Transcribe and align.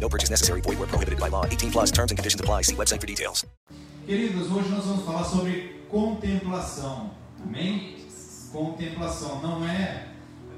No 0.00 0.08
purchase 0.08 0.30
necessary. 0.30 0.60
Void 0.60 0.78
where 0.78 0.88
prohibited 0.88 1.18
by 1.18 1.28
law. 1.28 1.46
18 1.46 1.70
plus 1.70 1.90
terms 1.90 2.10
and 2.10 2.18
conditions 2.18 2.40
apply. 2.40 2.62
See 2.62 2.76
website 2.76 3.00
for 3.00 3.06
details. 3.06 3.44
Queridos, 4.06 4.50
hoje 4.52 4.68
nós 4.68 4.84
vamos 4.84 5.04
falar 5.04 5.24
sobre 5.24 5.80
contemplação. 5.88 7.10
Amém? 7.42 7.96
Contemplação 8.52 9.40
não 9.40 9.66
é 9.66 10.08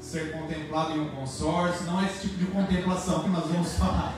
ser 0.00 0.32
contemplado 0.32 0.92
em 0.92 1.00
um 1.00 1.08
consórcio, 1.10 1.86
não 1.86 2.00
é 2.00 2.06
esse 2.06 2.28
tipo 2.28 2.38
de 2.38 2.46
contemplação 2.46 3.22
que 3.22 3.30
nós 3.30 3.46
vamos 3.46 3.72
falar. 3.74 4.14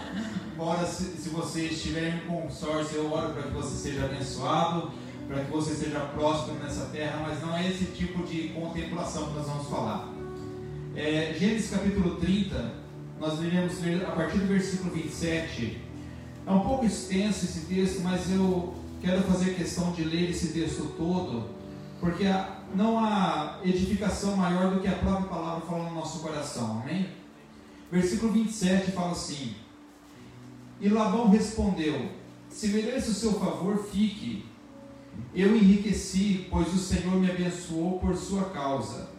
Embora 0.52 0.86
se, 0.86 1.05
se 1.16 1.28
você 1.28 1.66
estiver 1.66 2.08
em 2.08 2.16
um 2.16 2.42
consórcio, 2.42 2.96
eu 2.98 3.12
oro 3.12 3.33
para 3.33 3.42
que 3.42 3.50
você 3.50 3.77
seja 3.77 4.05
abençoado, 4.05 4.91
para 5.28 5.44
que 5.44 5.50
você 5.50 5.74
seja 5.74 6.00
próspero 6.00 6.58
nessa 6.58 6.86
terra, 6.86 7.24
mas 7.27 7.41
não 7.41 7.56
é 7.56 7.69
esse 7.69 7.84
tipo 7.86 8.27
de 8.27 8.48
contemplação 8.48 9.28
que 9.28 9.34
nós 9.34 9.46
vamos 9.46 9.69
falar. 9.69 10.08
É, 10.96 11.34
Gênesis 11.39 11.70
capítulo 11.70 12.16
30, 12.16 12.72
nós 13.20 13.41
iremos 13.42 13.80
ler 13.80 14.05
a 14.06 14.12
partir 14.12 14.38
do 14.38 14.47
versículo 14.47 14.94
27. 14.94 15.80
É 16.47 16.50
um 16.50 16.61
pouco 16.61 16.84
extenso 16.84 17.44
esse 17.44 17.61
texto, 17.66 18.00
mas 18.02 18.30
eu 18.30 18.74
quero 19.00 19.22
fazer 19.22 19.55
questão 19.55 19.92
de 19.92 20.05
ler 20.05 20.30
esse 20.30 20.52
texto 20.52 20.94
todo, 20.97 21.50
porque 22.00 22.24
não 22.74 22.98
há 22.98 23.58
edificação 23.64 24.36
maior 24.36 24.74
do 24.74 24.80
que 24.80 24.89
a 24.89 24.92
própria 24.92 25.28
palavra 25.28 25.66
fala 25.66 25.89
no 25.89 25.94
nosso 25.96 26.20
coração, 26.20 26.83
amém? 26.83 27.08
Versículo 27.90 28.33
27 28.33 28.92
fala 28.92 29.12
assim: 29.12 29.55
E 30.80 30.89
Labão 30.89 31.29
respondeu: 31.29 32.11
Se 32.48 32.68
merece 32.68 33.11
o 33.11 33.14
seu 33.14 33.33
favor, 33.35 33.85
fique. 33.90 34.46
Eu 35.35 35.56
enriqueci, 35.56 36.46
pois 36.48 36.73
o 36.73 36.79
Senhor 36.79 37.17
me 37.17 37.29
abençoou 37.29 37.98
por 37.98 38.17
sua 38.17 38.45
causa. 38.50 39.11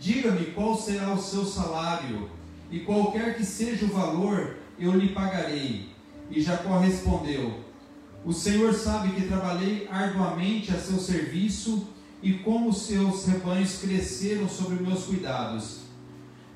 Diga-me 0.00 0.46
qual 0.46 0.76
será 0.76 1.12
o 1.12 1.20
seu 1.20 1.44
salário 1.44 2.28
e 2.74 2.80
qualquer 2.80 3.36
que 3.36 3.44
seja 3.44 3.86
o 3.86 3.88
valor, 3.88 4.56
eu 4.76 4.90
lhe 4.90 5.10
pagarei. 5.10 5.90
E 6.28 6.40
Jacó 6.40 6.76
respondeu: 6.80 7.60
O 8.24 8.32
Senhor 8.32 8.74
sabe 8.74 9.12
que 9.12 9.28
trabalhei 9.28 9.86
arduamente 9.88 10.72
a 10.72 10.80
seu 10.80 10.98
serviço 10.98 11.86
e 12.20 12.32
como 12.32 12.70
os 12.70 12.78
seus 12.78 13.26
rebanhos 13.26 13.78
cresceram 13.78 14.48
sobre 14.48 14.82
meus 14.82 15.04
cuidados. 15.04 15.82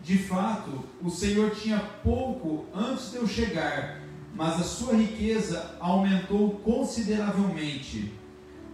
De 0.03 0.19
fato, 0.19 0.83
o 1.01 1.09
Senhor 1.09 1.53
tinha 1.53 1.79
pouco 2.03 2.67
antes 2.75 3.13
de 3.13 3.19
eu 3.19 3.29
chegar, 3.29 4.03
mas 4.35 4.59
a 4.59 4.65
sua 4.65 4.95
riqueza 4.95 5.77
aumentou 5.79 6.51
consideravelmente. 6.65 8.13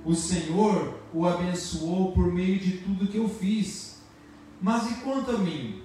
O 0.03 0.15
Senhor 0.15 0.99
o 1.13 1.27
abençoou 1.27 2.13
por 2.13 2.33
meio 2.33 2.59
de 2.59 2.79
tudo 2.79 3.07
que 3.07 3.19
eu 3.19 3.29
fiz. 3.29 3.99
Mas 4.63 4.91
e 4.91 4.95
quanto 5.03 5.31
a 5.31 5.37
mim? 5.37 5.84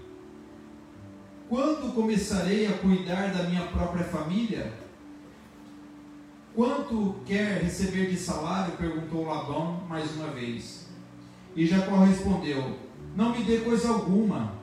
Quando 1.49 1.95
começarei 1.95 2.67
a 2.67 2.73
cuidar 2.73 3.33
da 3.33 3.45
minha 3.45 3.63
própria 3.63 4.03
família? 4.03 4.71
Quanto 6.53 7.15
quer 7.25 7.63
receber 7.63 8.07
de 8.11 8.17
salário? 8.17 8.77
perguntou 8.77 9.25
Labão 9.25 9.81
mais 9.89 10.11
uma 10.15 10.27
vez. 10.27 10.85
E 11.55 11.65
Jacó 11.65 12.03
respondeu: 12.03 12.77
Não 13.15 13.35
me 13.35 13.43
dê 13.43 13.57
coisa 13.61 13.89
alguma. 13.89 14.53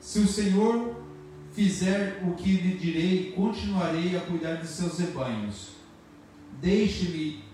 Se 0.00 0.18
o 0.18 0.26
Senhor 0.26 0.96
fizer 1.52 2.20
o 2.24 2.34
que 2.34 2.50
lhe 2.50 2.78
direi, 2.78 3.30
continuarei 3.30 4.16
a 4.16 4.20
cuidar 4.22 4.56
de 4.56 4.66
seus 4.66 4.98
rebanhos. 4.98 5.74
Deixe-me 6.60 7.44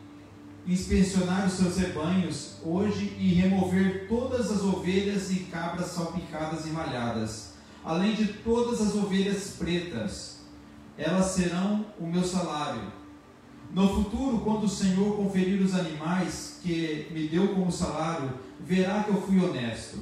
inspecionar 0.66 1.46
os 1.46 1.52
seus 1.52 1.76
rebanhos 1.76 2.56
hoje 2.64 3.14
e 3.18 3.34
remover 3.34 4.08
todas 4.08 4.50
as 4.50 4.62
ovelhas 4.62 5.30
e 5.30 5.40
cabras 5.50 5.88
salpicadas 5.88 6.64
e 6.64 6.70
malhadas 6.70 7.49
além 7.84 8.14
de 8.14 8.26
todas 8.26 8.80
as 8.80 8.94
ovelhas 8.94 9.56
pretas. 9.58 10.40
Elas 10.96 11.26
serão 11.26 11.86
o 11.98 12.06
meu 12.06 12.22
salário. 12.22 12.82
No 13.72 13.88
futuro, 13.88 14.40
quando 14.40 14.64
o 14.64 14.68
Senhor 14.68 15.16
conferir 15.16 15.62
os 15.62 15.74
animais 15.74 16.58
que 16.62 17.06
me 17.12 17.28
deu 17.28 17.54
como 17.54 17.70
salário, 17.70 18.30
verá 18.58 19.04
que 19.04 19.10
eu 19.10 19.22
fui 19.22 19.42
honesto. 19.42 19.98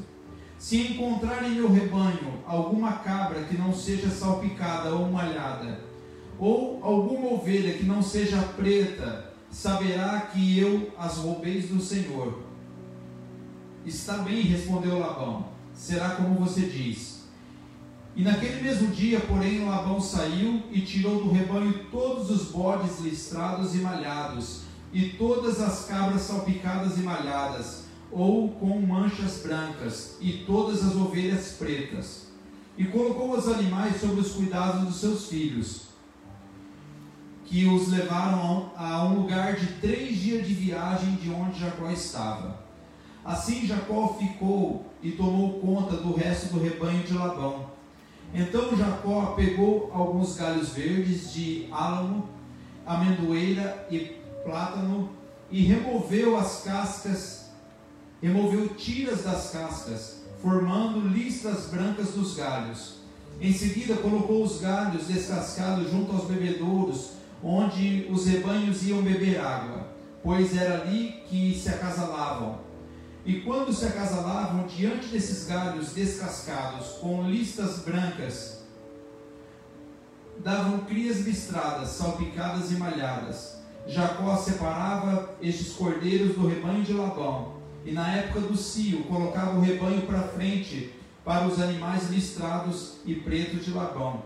Se 0.58 0.78
encontrar 0.78 1.44
em 1.44 1.54
meu 1.54 1.70
rebanho 1.70 2.42
alguma 2.46 2.92
cabra 2.94 3.44
que 3.44 3.56
não 3.56 3.72
seja 3.72 4.10
salpicada 4.10 4.94
ou 4.94 5.10
malhada, 5.10 5.80
ou 6.38 6.82
alguma 6.82 7.34
ovelha 7.34 7.74
que 7.74 7.84
não 7.84 8.02
seja 8.02 8.40
preta, 8.56 9.32
saberá 9.50 10.20
que 10.20 10.58
eu 10.58 10.92
as 10.98 11.18
roubei 11.18 11.60
do 11.62 11.80
Senhor. 11.80 12.42
Está 13.84 14.18
bem, 14.18 14.42
respondeu 14.42 14.98
Labão. 14.98 15.48
Será 15.72 16.10
como 16.10 16.40
você 16.40 16.62
diz. 16.62 17.17
E 18.18 18.22
naquele 18.22 18.60
mesmo 18.60 18.88
dia, 18.88 19.20
porém, 19.20 19.64
Labão 19.64 20.00
saiu 20.00 20.60
e 20.72 20.80
tirou 20.80 21.22
do 21.22 21.30
rebanho 21.30 21.84
todos 21.88 22.28
os 22.30 22.50
bodes 22.50 22.98
listrados 22.98 23.76
e 23.76 23.78
malhados, 23.78 24.62
e 24.92 25.10
todas 25.10 25.60
as 25.60 25.84
cabras 25.84 26.22
salpicadas 26.22 26.98
e 26.98 27.02
malhadas, 27.02 27.84
ou 28.10 28.48
com 28.48 28.80
manchas 28.80 29.40
brancas, 29.44 30.16
e 30.20 30.44
todas 30.44 30.84
as 30.84 30.96
ovelhas 30.96 31.52
pretas. 31.52 32.26
E 32.76 32.86
colocou 32.86 33.38
os 33.38 33.46
animais 33.46 34.00
sobre 34.00 34.20
os 34.20 34.32
cuidados 34.32 34.84
dos 34.84 34.96
seus 34.96 35.26
filhos, 35.28 35.82
que 37.44 37.66
os 37.66 37.86
levaram 37.86 38.72
a 38.76 39.04
um 39.04 39.20
lugar 39.20 39.54
de 39.54 39.66
três 39.74 40.16
dias 40.16 40.44
de 40.44 40.54
viagem 40.54 41.14
de 41.14 41.30
onde 41.30 41.60
Jacó 41.60 41.88
estava. 41.88 42.64
Assim 43.24 43.64
Jacó 43.64 44.16
ficou 44.18 44.86
e 45.00 45.12
tomou 45.12 45.60
conta 45.60 45.96
do 45.98 46.12
resto 46.14 46.52
do 46.54 46.60
rebanho 46.60 47.04
de 47.04 47.12
Labão 47.12 47.77
então 48.34 48.76
Jacó 48.76 49.34
pegou 49.36 49.90
alguns 49.92 50.36
galhos 50.36 50.70
verdes 50.70 51.32
de 51.32 51.66
álamo, 51.70 52.28
amendoeira 52.86 53.86
e 53.90 54.16
plátano 54.44 55.10
e 55.50 55.62
removeu 55.62 56.36
as 56.36 56.62
cascas, 56.62 57.50
removeu 58.20 58.68
tiras 58.74 59.24
das 59.24 59.50
cascas, 59.50 60.22
formando 60.42 61.08
listras 61.08 61.66
brancas 61.66 62.10
dos 62.10 62.34
galhos. 62.34 62.98
Em 63.40 63.52
seguida 63.52 63.94
colocou 63.96 64.42
os 64.42 64.60
galhos 64.60 65.06
descascados 65.06 65.90
junto 65.90 66.12
aos 66.12 66.24
bebedouros, 66.24 67.12
onde 67.42 68.06
os 68.10 68.26
rebanhos 68.26 68.86
iam 68.86 69.00
beber 69.00 69.40
água, 69.40 69.88
pois 70.22 70.56
era 70.56 70.82
ali 70.82 71.22
que 71.28 71.58
se 71.58 71.68
acasalavam. 71.68 72.67
E 73.28 73.42
quando 73.42 73.74
se 73.74 73.84
acasalavam 73.84 74.66
diante 74.66 75.08
desses 75.08 75.46
galhos 75.46 75.92
descascados, 75.92 76.92
com 76.92 77.28
listas 77.28 77.80
brancas, 77.80 78.62
davam 80.38 80.78
crias 80.86 81.18
listradas, 81.18 81.90
salpicadas 81.90 82.72
e 82.72 82.76
malhadas. 82.76 83.58
Jacó 83.86 84.34
separava 84.38 85.36
estes 85.42 85.74
cordeiros 85.74 86.36
do 86.36 86.48
rebanho 86.48 86.82
de 86.82 86.94
Labão, 86.94 87.56
e 87.84 87.92
na 87.92 88.16
época 88.16 88.40
do 88.40 88.56
cio 88.56 89.04
colocava 89.04 89.58
o 89.58 89.60
rebanho 89.60 90.06
para 90.06 90.22
frente 90.22 90.94
para 91.22 91.46
os 91.46 91.60
animais 91.60 92.08
listrados 92.08 92.94
e 93.04 93.14
pretos 93.14 93.62
de 93.62 93.72
Labão. 93.72 94.22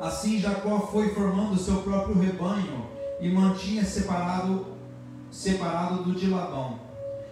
Assim 0.00 0.40
Jacó 0.40 0.80
foi 0.80 1.14
formando 1.14 1.56
seu 1.56 1.76
próprio 1.82 2.18
rebanho 2.18 2.90
e 3.20 3.28
mantinha 3.28 3.84
separado 3.84 4.66
separado 5.30 6.02
do 6.02 6.12
de 6.12 6.26
Labão. 6.26 6.83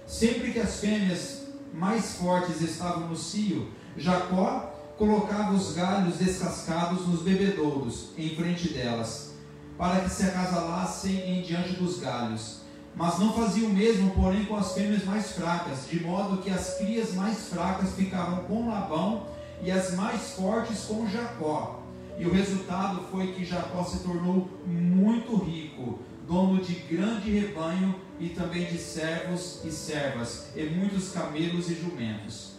Sempre 0.06 0.52
que 0.52 0.60
as 0.60 0.80
fêmeas 0.80 1.42
mais 1.72 2.16
fortes 2.16 2.60
estavam 2.60 3.08
no 3.08 3.16
cio, 3.16 3.70
Jacó 3.96 4.72
colocava 4.98 5.52
os 5.52 5.72
galhos 5.72 6.16
descascados 6.16 7.06
nos 7.06 7.22
bebedouros 7.22 8.10
em 8.16 8.36
frente 8.36 8.72
delas, 8.72 9.34
para 9.78 10.00
que 10.00 10.10
se 10.10 10.24
acasalassem 10.24 11.18
em 11.28 11.42
diante 11.42 11.74
dos 11.74 11.98
galhos. 11.98 12.60
Mas 12.94 13.18
não 13.18 13.32
fazia 13.32 13.66
o 13.66 13.72
mesmo, 13.72 14.10
porém, 14.10 14.44
com 14.44 14.56
as 14.56 14.72
fêmeas 14.72 15.04
mais 15.04 15.32
fracas, 15.32 15.88
de 15.90 16.00
modo 16.00 16.42
que 16.42 16.50
as 16.50 16.74
crias 16.76 17.14
mais 17.14 17.48
fracas 17.48 17.94
ficavam 17.94 18.44
com 18.44 18.68
Labão 18.68 19.26
e 19.62 19.70
as 19.70 19.94
mais 19.94 20.32
fortes 20.32 20.84
com 20.84 21.08
Jacó. 21.08 21.82
E 22.18 22.26
o 22.26 22.32
resultado 22.32 23.02
foi 23.10 23.32
que 23.32 23.44
Jacó 23.44 23.82
se 23.84 24.00
tornou 24.00 24.48
muito 24.66 25.36
rico, 25.36 26.00
dono 26.26 26.62
de 26.62 26.74
grande 26.74 27.30
rebanho 27.30 27.94
e 28.18 28.28
também 28.30 28.66
de 28.66 28.78
servos 28.78 29.60
e 29.64 29.70
servas, 29.70 30.46
e 30.54 30.64
muitos 30.64 31.10
camelos 31.10 31.70
e 31.70 31.74
jumentos. 31.74 32.52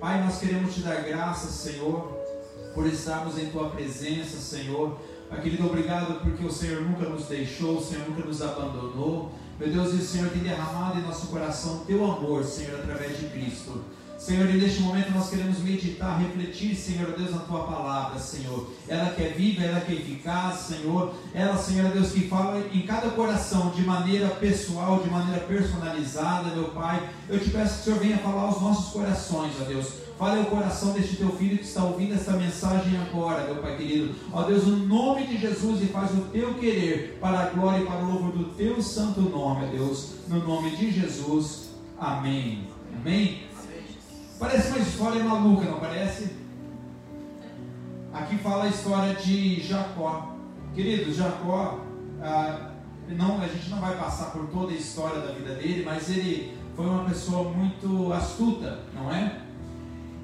Pai, 0.00 0.22
nós 0.24 0.38
queremos 0.38 0.74
te 0.74 0.80
dar 0.80 1.02
graças, 1.02 1.50
Senhor, 1.50 2.18
por 2.74 2.86
estarmos 2.86 3.38
em 3.38 3.50
tua 3.50 3.68
presença, 3.70 4.38
Senhor. 4.38 4.98
Querido, 5.42 5.66
obrigado 5.66 6.20
porque 6.22 6.44
o 6.44 6.50
Senhor 6.50 6.82
nunca 6.82 7.08
nos 7.08 7.26
deixou, 7.26 7.78
o 7.78 7.84
Senhor 7.84 8.08
nunca 8.08 8.26
nos 8.26 8.42
abandonou. 8.42 9.30
Meu 9.58 9.70
Deus, 9.70 9.92
e 9.92 9.96
o 9.96 10.00
Senhor 10.00 10.30
tem 10.30 10.42
derramado 10.42 10.98
em 10.98 11.02
nosso 11.02 11.26
coração 11.26 11.84
teu 11.86 12.04
amor, 12.04 12.44
Senhor, 12.44 12.80
através 12.80 13.18
de 13.18 13.26
Cristo. 13.26 13.84
Senhor, 14.20 14.50
e 14.50 14.58
neste 14.58 14.82
momento 14.82 15.12
nós 15.12 15.30
queremos 15.30 15.60
meditar, 15.60 16.20
refletir, 16.20 16.76
Senhor 16.76 17.12
Deus, 17.16 17.30
na 17.30 17.38
tua 17.38 17.64
palavra, 17.64 18.18
Senhor. 18.18 18.70
Ela 18.86 19.12
que 19.12 19.22
é 19.22 19.28
viva, 19.28 19.64
ela 19.64 19.80
que 19.80 19.92
é 19.92 19.96
eficaz, 19.96 20.56
Senhor. 20.56 21.14
Ela, 21.32 21.56
Senhor 21.56 21.90
Deus, 21.90 22.12
que 22.12 22.28
fala 22.28 22.62
em 22.70 22.82
cada 22.82 23.08
coração 23.12 23.70
de 23.70 23.80
maneira 23.82 24.28
pessoal, 24.28 25.02
de 25.02 25.08
maneira 25.08 25.40
personalizada, 25.46 26.54
meu 26.54 26.64
Pai. 26.64 27.02
Eu 27.30 27.40
te 27.40 27.48
peço 27.48 27.76
que 27.76 27.80
o 27.80 27.84
Senhor 27.84 27.98
venha 27.98 28.18
falar 28.18 28.42
aos 28.42 28.60
nossos 28.60 28.92
corações, 28.92 29.54
ó 29.58 29.64
Deus. 29.64 29.88
Fale 30.18 30.40
ao 30.40 30.46
coração 30.46 30.92
deste 30.92 31.16
teu 31.16 31.30
filho 31.30 31.56
que 31.56 31.64
está 31.64 31.82
ouvindo 31.82 32.14
esta 32.14 32.32
mensagem 32.32 33.00
agora, 33.00 33.46
meu 33.46 33.56
Pai 33.56 33.78
querido. 33.78 34.14
Ó 34.30 34.42
Deus, 34.42 34.66
no 34.66 34.76
nome 34.86 35.26
de 35.26 35.38
Jesus, 35.38 35.82
e 35.82 35.86
faz 35.86 36.10
o 36.10 36.26
teu 36.26 36.52
querer 36.56 37.16
para 37.22 37.40
a 37.40 37.46
glória 37.46 37.82
e 37.82 37.86
para 37.86 38.04
o 38.04 38.12
louvor 38.12 38.32
do 38.32 38.44
teu 38.50 38.82
santo 38.82 39.22
nome, 39.22 39.64
ó 39.64 39.70
Deus. 39.70 40.10
No 40.28 40.46
nome 40.46 40.76
de 40.76 40.90
Jesus. 40.90 41.70
Amém. 41.98 42.68
Amém. 42.94 43.49
Parece 44.40 44.68
uma 44.68 44.78
história 44.78 45.22
maluca, 45.22 45.66
não 45.66 45.78
parece? 45.78 46.30
Aqui 48.10 48.38
fala 48.38 48.64
a 48.64 48.68
história 48.68 49.14
de 49.14 49.60
Jacó. 49.60 50.34
Queridos, 50.74 51.16
Jacó, 51.16 51.80
ah, 52.22 52.70
não, 53.06 53.38
a 53.42 53.46
gente 53.46 53.68
não 53.68 53.78
vai 53.78 53.98
passar 53.98 54.30
por 54.30 54.46
toda 54.46 54.72
a 54.72 54.74
história 54.74 55.20
da 55.20 55.32
vida 55.32 55.56
dele, 55.56 55.82
mas 55.84 56.08
ele 56.08 56.56
foi 56.74 56.86
uma 56.86 57.04
pessoa 57.04 57.50
muito 57.50 58.10
astuta, 58.14 58.80
não 58.94 59.12
é? 59.12 59.40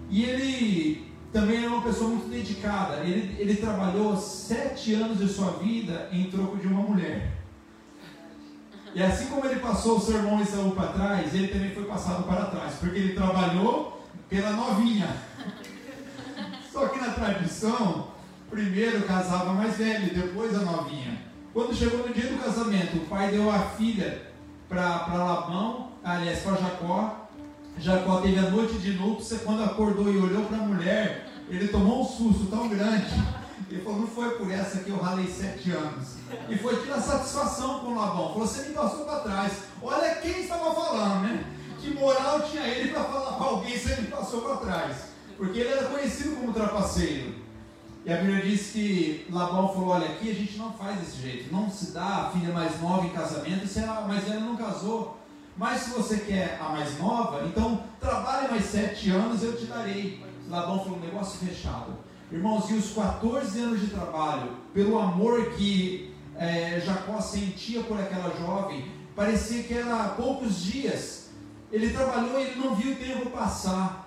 E 0.09 0.25
ele 0.25 1.13
também 1.31 1.59
era 1.59 1.69
uma 1.69 1.83
pessoa 1.83 2.09
muito 2.09 2.31
dedicada. 2.31 3.05
Ele, 3.05 3.37
ele 3.39 3.57
trabalhou 3.57 4.17
sete 4.17 4.95
anos 4.95 5.19
de 5.19 5.29
sua 5.29 5.51
vida 5.59 6.09
em 6.11 6.31
troco 6.31 6.57
de 6.57 6.67
uma 6.67 6.81
mulher. 6.81 7.33
E 8.95 9.03
assim 9.03 9.27
como 9.27 9.45
ele 9.45 9.61
passou 9.61 9.99
o 9.99 10.01
seu 10.01 10.17
irmão 10.17 10.41
Isaú 10.41 10.71
para 10.71 10.89
trás, 10.89 11.35
ele 11.35 11.49
também 11.49 11.71
foi 11.75 11.85
passado 11.85 12.25
para 12.25 12.47
trás, 12.47 12.77
porque 12.77 12.99
ele 12.99 13.15
trabalhou 13.15 13.96
pela 14.29 14.51
novinha. 14.51 15.09
Só 16.73 16.89
que 16.89 17.01
na 17.01 17.11
tradição, 17.11 18.09
primeiro 18.51 19.03
casava 19.03 19.53
mais 19.53 19.77
velho, 19.77 20.15
depois 20.15 20.55
a 20.55 20.61
novinha. 20.61 21.19
Quando 21.53 21.75
chegou 21.75 22.07
no 22.07 22.13
dia 22.13 22.31
do 22.31 22.43
casamento, 22.43 22.99
o 22.99 23.07
pai 23.07 23.31
deu 23.31 23.51
a 23.51 23.61
filha 23.61 24.31
para 24.69 25.07
Labão, 25.07 25.93
aliás, 26.05 26.41
para 26.41 26.57
Jacó. 26.57 27.29
Jacó 27.79 28.21
teve 28.21 28.39
a 28.39 28.51
noite 28.51 28.75
de 28.79 28.93
núpcia, 28.93 29.39
quando 29.39 29.65
acordou 29.65 30.13
e 30.13 30.19
olhou 30.19 30.45
para 30.45 30.59
a 30.59 30.63
mulher, 30.63 31.31
ele 31.49 31.69
tomou 31.69 32.03
um 32.03 32.05
susto 32.05 32.47
tão 32.47 32.69
grande. 32.69 33.13
Ele 33.71 33.83
falou, 33.83 34.01
não 34.01 34.07
foi 34.07 34.31
por 34.37 34.51
essa 34.51 34.81
que 34.81 34.91
eu 34.91 34.99
ralei 34.99 35.27
sete 35.27 35.73
anos. 35.73 36.17
E 36.49 36.57
foi 36.57 36.77
tirar 36.83 37.01
satisfação 37.01 37.81
com 37.81 37.97
Labão. 37.97 38.33
Falou, 38.33 38.47
você 38.47 38.69
me 38.69 38.75
passou 38.75 39.05
para 39.05 39.21
trás. 39.21 39.53
Olha 39.83 40.15
quem 40.17 40.43
estava 40.43 40.75
falando, 40.75 41.23
né? 41.23 41.45
Que 41.81 41.95
moral 41.95 42.41
tinha 42.43 42.67
ele 42.67 42.93
para 42.93 43.05
falar 43.05 43.33
para 43.37 43.47
alguém 43.47 43.79
se 43.79 43.93
ele 43.93 44.09
passou 44.09 44.43
para 44.43 44.57
trás? 44.57 44.97
Porque 45.37 45.61
ele 45.61 45.71
era 45.71 45.89
conhecido 45.89 46.37
como 46.37 46.53
trapaceiro. 46.53 47.35
E 48.05 48.13
a 48.13 48.17
Bíblia 48.19 48.43
diz 48.43 48.71
que 48.71 49.27
Labão 49.31 49.69
falou: 49.69 49.89
Olha, 49.89 50.07
aqui 50.07 50.31
a 50.31 50.35
gente 50.35 50.57
não 50.57 50.73
faz 50.73 51.01
desse 51.01 51.21
jeito, 51.21 51.53
não 51.53 51.69
se 51.69 51.93
dá 51.93 52.05
a 52.05 52.31
filha 52.31 52.53
mais 52.55 52.81
nova 52.81 53.05
em 53.05 53.11
casamento, 53.11 53.67
se 53.67 53.81
a 53.81 54.03
mais 54.03 54.25
velha 54.25 54.41
não 54.41 54.57
casou. 54.57 55.19
Mas 55.57 55.83
se 55.83 55.91
você 55.91 56.19
quer 56.19 56.59
a 56.61 56.69
mais 56.69 56.99
nova, 56.99 57.45
então 57.47 57.83
trabalhe 57.99 58.49
mais 58.49 58.65
sete 58.65 59.11
anos, 59.11 59.43
eu 59.43 59.57
te 59.57 59.65
darei. 59.67 60.23
Labão 60.49 60.85
falou: 60.85 61.01
negócio 61.01 61.47
fechado. 61.47 61.97
Irmãos, 62.31 62.71
e 62.71 62.75
os 62.75 62.93
14 62.93 63.61
anos 63.61 63.81
de 63.81 63.89
trabalho, 63.89 64.57
pelo 64.75 64.99
amor 64.99 65.51
que 65.53 66.13
é, 66.37 66.81
Jacó 66.85 67.21
sentia 67.21 67.83
por 67.83 67.99
aquela 68.01 68.35
jovem, 68.37 68.91
parecia 69.15 69.63
que 69.63 69.75
era 69.75 70.11
poucos 70.11 70.63
dias 70.63 71.26
ele 71.73 71.91
trabalhou 71.91 72.39
e 72.39 72.45
ele 72.45 72.61
não 72.61 72.75
viu 72.75 72.93
o 72.93 72.97
tempo 72.97 73.31
passar. 73.31 74.07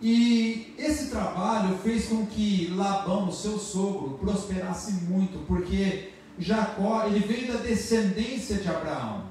E 0.00 0.74
esse 0.78 1.10
trabalho 1.10 1.78
fez 1.78 2.06
com 2.06 2.26
que 2.26 2.72
Labão, 2.76 3.32
seu 3.32 3.58
sogro, 3.58 4.18
prosperasse 4.18 4.92
muito, 5.04 5.38
porque 5.46 6.12
Jacó, 6.38 7.04
ele 7.06 7.20
veio 7.20 7.52
da 7.52 7.58
descendência 7.60 8.56
de 8.56 8.68
Abraão. 8.68 9.24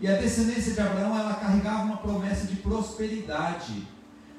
E 0.00 0.08
a 0.08 0.16
descendência 0.16 0.72
de 0.72 0.80
Abraão, 0.80 1.18
ela 1.18 1.34
carregava 1.34 1.84
uma 1.84 1.98
promessa 1.98 2.46
de 2.46 2.56
prosperidade. 2.56 3.86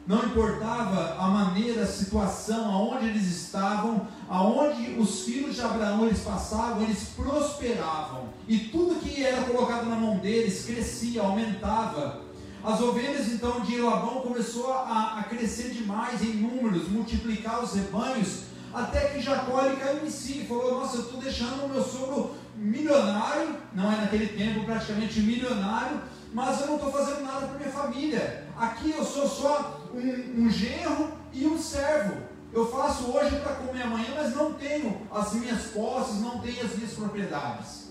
Não 0.07 0.25
importava 0.25 1.15
a 1.19 1.27
maneira, 1.27 1.83
a 1.83 1.87
situação, 1.87 2.71
aonde 2.71 3.07
eles 3.07 3.25
estavam, 3.25 4.07
aonde 4.29 4.95
os 4.97 5.23
filhos 5.23 5.55
de 5.55 5.61
Abraão 5.61 6.05
eles 6.05 6.21
passavam, 6.21 6.83
eles 6.83 7.09
prosperavam. 7.15 8.29
E 8.47 8.57
tudo 8.57 9.01
que 9.01 9.21
era 9.21 9.43
colocado 9.43 9.85
na 9.89 9.95
mão 9.95 10.17
deles 10.19 10.65
crescia, 10.65 11.21
aumentava. 11.21 12.26
As 12.67 12.81
ovelhas 12.81 13.29
então 13.29 13.61
de 13.61 13.77
Labão 13.77 14.19
começou 14.19 14.73
a, 14.73 15.19
a 15.19 15.23
crescer 15.23 15.69
demais 15.69 16.21
em 16.21 16.33
números, 16.33 16.89
multiplicar 16.89 17.63
os 17.63 17.73
rebanhos, 17.73 18.41
até 18.73 19.07
que 19.07 19.21
Jacó 19.21 19.65
ele 19.65 19.77
caiu 19.77 20.05
em 20.05 20.09
si 20.09 20.39
e 20.39 20.45
falou: 20.45 20.81
Nossa, 20.81 20.97
eu 20.97 21.03
estou 21.03 21.21
deixando 21.21 21.63
o 21.63 21.69
meu 21.69 21.81
sogro 21.81 22.35
milionário, 22.57 23.55
não 23.73 23.89
é 23.89 23.95
naquele 23.95 24.27
tempo 24.27 24.65
praticamente 24.65 25.21
milionário, 25.21 26.01
mas 26.33 26.59
eu 26.59 26.67
não 26.67 26.75
estou 26.75 26.91
fazendo 26.91 27.23
nada 27.23 27.47
para 27.47 27.57
minha 27.57 27.71
família. 27.71 28.45
Aqui 28.57 28.91
eu 28.91 29.05
sou 29.05 29.29
só 29.29 29.87
um, 29.93 30.43
um 30.43 30.49
genro 30.49 31.13
e 31.31 31.47
um 31.47 31.57
servo. 31.57 32.17
Eu 32.51 32.69
faço 32.69 33.05
hoje 33.11 33.37
para 33.37 33.55
comer 33.55 33.83
amanhã, 33.83 34.09
mas 34.13 34.35
não 34.35 34.51
tenho 34.51 35.07
as 35.09 35.31
minhas 35.31 35.67
posses, 35.67 36.19
não 36.19 36.39
tenho 36.39 36.65
as 36.65 36.75
minhas 36.75 36.91
propriedades. 36.91 37.86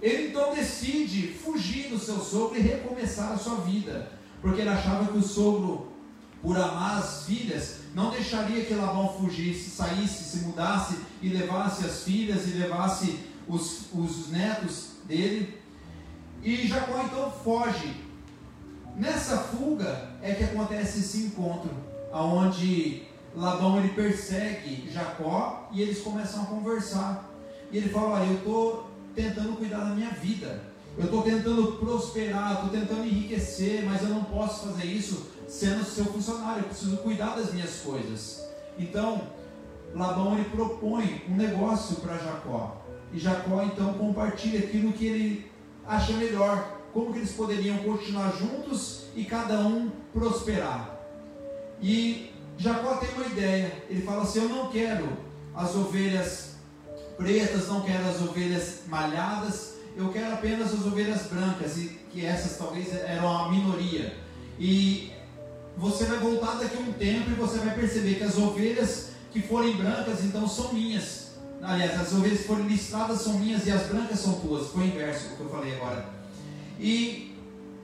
Ele 0.00 0.28
então 0.28 0.54
decide 0.54 1.28
fugir 1.28 1.88
do 1.88 1.98
seu 1.98 2.20
sogro 2.20 2.58
e 2.58 2.62
recomeçar 2.62 3.32
a 3.32 3.38
sua 3.38 3.56
vida, 3.56 4.12
porque 4.40 4.60
ele 4.60 4.70
achava 4.70 5.10
que 5.10 5.18
o 5.18 5.22
sogro, 5.22 5.92
por 6.40 6.56
amar 6.56 6.98
as 6.98 7.26
filhas, 7.26 7.78
não 7.94 8.10
deixaria 8.10 8.64
que 8.64 8.74
Labão 8.74 9.12
fugisse, 9.18 9.70
saísse, 9.70 10.24
se 10.24 10.44
mudasse 10.44 10.98
e 11.20 11.28
levasse 11.28 11.84
as 11.84 12.04
filhas 12.04 12.46
e 12.46 12.58
levasse 12.58 13.18
os, 13.48 13.92
os 13.92 14.28
netos 14.30 14.92
dele. 15.04 15.58
E 16.42 16.66
Jacó 16.68 17.02
então 17.02 17.32
foge. 17.42 18.08
Nessa 18.94 19.38
fuga 19.38 20.10
é 20.22 20.32
que 20.34 20.44
acontece 20.44 21.00
esse 21.00 21.18
encontro, 21.18 21.70
aonde 22.12 23.02
Labão 23.34 23.78
ele 23.78 23.90
persegue 23.90 24.88
Jacó 24.90 25.68
e 25.72 25.82
eles 25.82 26.00
começam 26.00 26.42
a 26.42 26.46
conversar. 26.46 27.28
E 27.70 27.78
ele 27.78 27.88
fala: 27.88 28.24
eu 28.24 28.34
estou 28.34 28.87
tentando 29.18 29.56
cuidar 29.56 29.78
da 29.78 29.94
minha 29.96 30.10
vida. 30.10 30.62
Eu 30.96 31.04
estou 31.04 31.22
tentando 31.22 31.72
prosperar, 31.72 32.54
estou 32.54 32.70
tentando 32.70 33.04
enriquecer, 33.04 33.84
mas 33.84 34.02
eu 34.02 34.10
não 34.10 34.24
posso 34.24 34.68
fazer 34.68 34.84
isso 34.84 35.26
sendo 35.48 35.84
seu 35.84 36.04
funcionário. 36.04 36.62
Eu 36.62 36.68
preciso 36.68 36.96
cuidar 36.98 37.34
das 37.34 37.52
minhas 37.52 37.80
coisas. 37.80 38.48
Então, 38.78 39.22
Labão 39.94 40.34
ele 40.34 40.48
propõe 40.50 41.22
um 41.28 41.36
negócio 41.36 41.96
para 41.96 42.16
Jacó. 42.16 42.84
E 43.12 43.18
Jacó 43.18 43.62
então 43.62 43.94
compartilha 43.94 44.60
aquilo 44.60 44.92
que 44.92 45.06
ele 45.06 45.50
acha 45.86 46.12
melhor. 46.12 46.78
Como 46.92 47.12
que 47.12 47.18
eles 47.18 47.32
poderiam 47.32 47.78
continuar 47.78 48.36
juntos 48.36 49.06
e 49.14 49.24
cada 49.24 49.58
um 49.60 49.90
prosperar. 50.12 50.98
E 51.82 52.32
Jacó 52.56 52.96
tem 52.96 53.10
uma 53.14 53.26
ideia. 53.26 53.84
Ele 53.88 54.02
fala 54.02 54.22
assim: 54.22 54.42
Eu 54.42 54.48
não 54.48 54.68
quero 54.68 55.08
as 55.54 55.74
ovelhas 55.74 56.47
pretas, 57.18 57.66
não 57.66 57.82
quero 57.82 58.08
as 58.08 58.22
ovelhas 58.22 58.82
malhadas, 58.86 59.74
eu 59.96 60.10
quero 60.10 60.32
apenas 60.32 60.72
as 60.72 60.86
ovelhas 60.86 61.22
brancas, 61.26 61.76
e 61.76 61.98
que 62.12 62.24
essas 62.24 62.56
talvez 62.56 62.94
eram 62.94 63.28
a 63.28 63.50
minoria. 63.50 64.16
E 64.58 65.12
você 65.76 66.04
vai 66.04 66.18
voltar 66.18 66.54
daqui 66.54 66.76
a 66.76 66.80
um 66.80 66.92
tempo 66.92 67.30
e 67.30 67.34
você 67.34 67.58
vai 67.58 67.74
perceber 67.74 68.14
que 68.14 68.24
as 68.24 68.38
ovelhas 68.38 69.08
que 69.32 69.42
forem 69.42 69.76
brancas, 69.76 70.24
então 70.24 70.48
são 70.48 70.72
minhas. 70.72 71.32
Aliás, 71.60 72.00
as 72.00 72.12
ovelhas 72.12 72.40
que 72.40 72.46
forem 72.46 72.66
listradas 72.68 73.20
são 73.20 73.34
minhas 73.38 73.66
e 73.66 73.70
as 73.72 73.82
brancas 73.88 74.20
são 74.20 74.34
tuas. 74.40 74.68
Foi 74.68 74.84
o 74.84 74.86
inverso 74.86 75.30
do 75.30 75.36
que 75.36 75.40
eu 75.42 75.50
falei 75.50 75.74
agora. 75.74 76.08
E, 76.78 77.36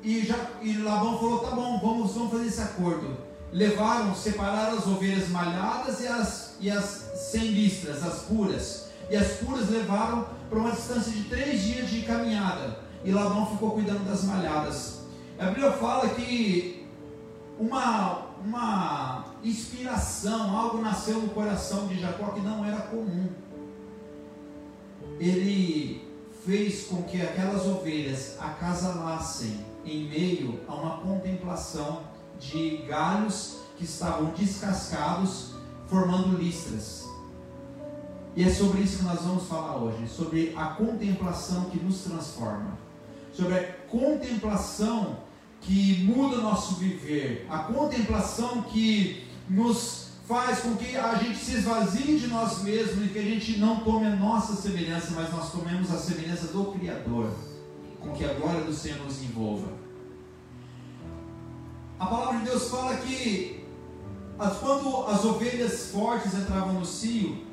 e, 0.02 0.24
já, 0.24 0.36
e 0.62 0.78
Labão 0.78 1.18
falou: 1.18 1.40
tá 1.40 1.50
bom, 1.50 1.80
vamos, 1.80 2.12
vamos 2.12 2.30
fazer 2.30 2.46
esse 2.46 2.60
acordo. 2.60 3.16
Levaram, 3.52 4.14
separaram 4.14 4.78
as 4.78 4.86
ovelhas 4.86 5.28
malhadas 5.28 6.00
e 6.00 6.06
as, 6.06 6.56
e 6.60 6.70
as 6.70 7.12
sem 7.16 7.48
listras, 7.48 8.02
as 8.02 8.22
puras. 8.22 8.83
E 9.11 9.16
as 9.16 9.38
puras 9.38 9.68
levaram 9.68 10.26
para 10.49 10.58
uma 10.58 10.70
distância 10.70 11.12
de 11.12 11.25
três 11.25 11.62
dias 11.62 11.90
de 11.90 12.02
caminhada. 12.02 12.78
E 13.04 13.11
Labão 13.12 13.46
ficou 13.46 13.73
cuidando 13.73 14.04
das 14.04 14.25
malhadas. 14.25 15.00
A 15.38 15.46
Bíblia 15.46 15.73
fala 15.73 16.08
que 16.11 16.87
uma, 17.58 18.28
uma 18.44 19.25
inspiração, 19.42 20.56
algo 20.56 20.80
nasceu 20.80 21.20
no 21.20 21.28
coração 21.28 21.87
de 21.87 22.00
Jacó 22.00 22.28
que 22.28 22.40
não 22.40 22.64
era 22.64 22.78
comum. 22.82 23.28
Ele 25.18 26.08
fez 26.44 26.87
com 26.87 27.02
que 27.02 27.20
aquelas 27.20 27.66
ovelhas 27.66 28.37
acasalassem 28.40 29.64
em 29.84 30.08
meio 30.08 30.61
a 30.66 30.75
uma 30.75 30.99
contemplação 30.99 32.02
de 32.38 32.78
galhos 32.88 33.58
que 33.76 33.84
estavam 33.84 34.30
descascados, 34.30 35.54
formando 35.87 36.37
listras. 36.37 37.03
E 38.36 38.42
é 38.42 38.50
sobre 38.50 38.80
isso 38.80 38.98
que 38.98 39.04
nós 39.04 39.20
vamos 39.22 39.44
falar 39.46 39.76
hoje, 39.76 40.08
sobre 40.08 40.52
a 40.56 40.66
contemplação 40.66 41.64
que 41.70 41.78
nos 41.78 42.00
transforma, 42.00 42.76
sobre 43.32 43.54
a 43.54 43.72
contemplação 43.88 45.18
que 45.60 46.02
muda 46.04 46.38
o 46.38 46.42
nosso 46.42 46.74
viver, 46.74 47.46
a 47.48 47.60
contemplação 47.60 48.62
que 48.62 49.24
nos 49.48 50.08
faz 50.26 50.60
com 50.60 50.74
que 50.74 50.96
a 50.96 51.14
gente 51.16 51.38
se 51.38 51.58
esvazie 51.58 52.18
de 52.18 52.26
nós 52.26 52.62
mesmos 52.62 53.06
e 53.06 53.08
que 53.08 53.18
a 53.18 53.22
gente 53.22 53.58
não 53.58 53.80
tome 53.80 54.06
a 54.06 54.16
nossa 54.16 54.54
semelhança, 54.56 55.12
mas 55.14 55.30
nós 55.30 55.52
tomemos 55.52 55.90
a 55.92 55.98
semelhança 55.98 56.48
do 56.48 56.72
Criador, 56.72 57.30
com 58.00 58.10
que 58.12 58.24
a 58.24 58.32
glória 58.34 58.62
do 58.62 58.72
Senhor 58.72 58.98
nos 59.04 59.22
envolva. 59.22 59.68
A 61.98 62.06
palavra 62.06 62.40
de 62.40 62.46
Deus 62.46 62.68
fala 62.68 62.96
que 62.96 63.64
quando 64.60 65.06
as 65.06 65.24
ovelhas 65.24 65.90
fortes 65.90 66.34
entravam 66.34 66.74
no 66.74 66.84
cio, 66.84 67.44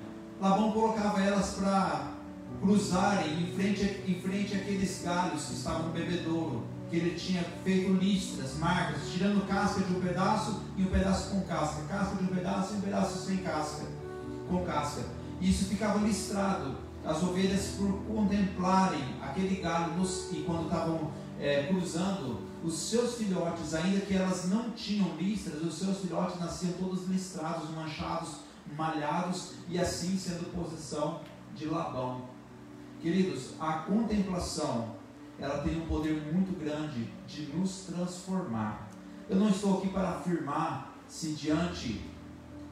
Labão 0.41 0.71
colocava 0.71 1.21
elas 1.21 1.51
para 1.51 2.13
cruzarem 2.59 3.43
em 3.43 3.53
frente, 3.53 4.03
em 4.07 4.19
frente 4.19 4.55
àqueles 4.55 5.03
galhos 5.03 5.45
que 5.45 5.53
estavam 5.53 5.83
no 5.83 5.93
bebedouro 5.93 6.63
que 6.89 6.97
ele 6.97 7.17
tinha 7.17 7.43
feito 7.63 7.93
listras, 7.93 8.57
marcas, 8.57 9.09
tirando 9.13 9.47
casca 9.47 9.81
de 9.81 9.95
um 9.95 10.01
pedaço 10.01 10.63
e 10.75 10.83
um 10.83 10.87
pedaço 10.87 11.29
com 11.29 11.41
casca, 11.41 11.83
casca 11.87 12.15
de 12.17 12.23
um 12.23 12.27
pedaço 12.27 12.73
e 12.73 12.77
um 12.77 12.81
pedaço 12.81 13.25
sem 13.25 13.37
casca, 13.37 13.85
com 14.49 14.65
casca. 14.65 15.05
E 15.39 15.49
isso 15.49 15.65
ficava 15.65 15.99
listrado. 15.99 16.75
As 17.05 17.23
ovelhas, 17.23 17.75
por 17.77 17.93
contemplarem 18.03 19.03
aquele 19.21 19.61
galho 19.61 19.93
nos, 19.93 20.31
e 20.31 20.43
quando 20.45 20.65
estavam 20.65 21.11
é, 21.39 21.63
cruzando, 21.63 22.41
os 22.63 22.77
seus 22.77 23.15
filhotes, 23.15 23.73
ainda 23.73 24.01
que 24.01 24.13
elas 24.15 24.49
não 24.49 24.71
tinham 24.71 25.15
listras, 25.15 25.61
os 25.63 25.75
seus 25.75 25.99
filhotes 25.99 26.39
nasciam 26.39 26.73
todos 26.73 27.07
listrados, 27.07 27.69
manchados, 27.71 28.50
malhados 28.75 29.53
e 29.69 29.79
assim 29.79 30.17
sendo 30.17 30.51
posição 30.53 31.21
de 31.55 31.65
Labão. 31.65 32.29
Queridos, 33.01 33.53
a 33.59 33.73
contemplação 33.79 34.95
ela 35.39 35.63
tem 35.63 35.81
um 35.81 35.87
poder 35.87 36.21
muito 36.31 36.57
grande 36.59 37.09
de 37.27 37.47
nos 37.53 37.85
transformar. 37.85 38.89
Eu 39.27 39.37
não 39.37 39.49
estou 39.49 39.79
aqui 39.79 39.89
para 39.89 40.09
afirmar 40.09 40.95
se 41.07 41.31
diante, 41.31 42.01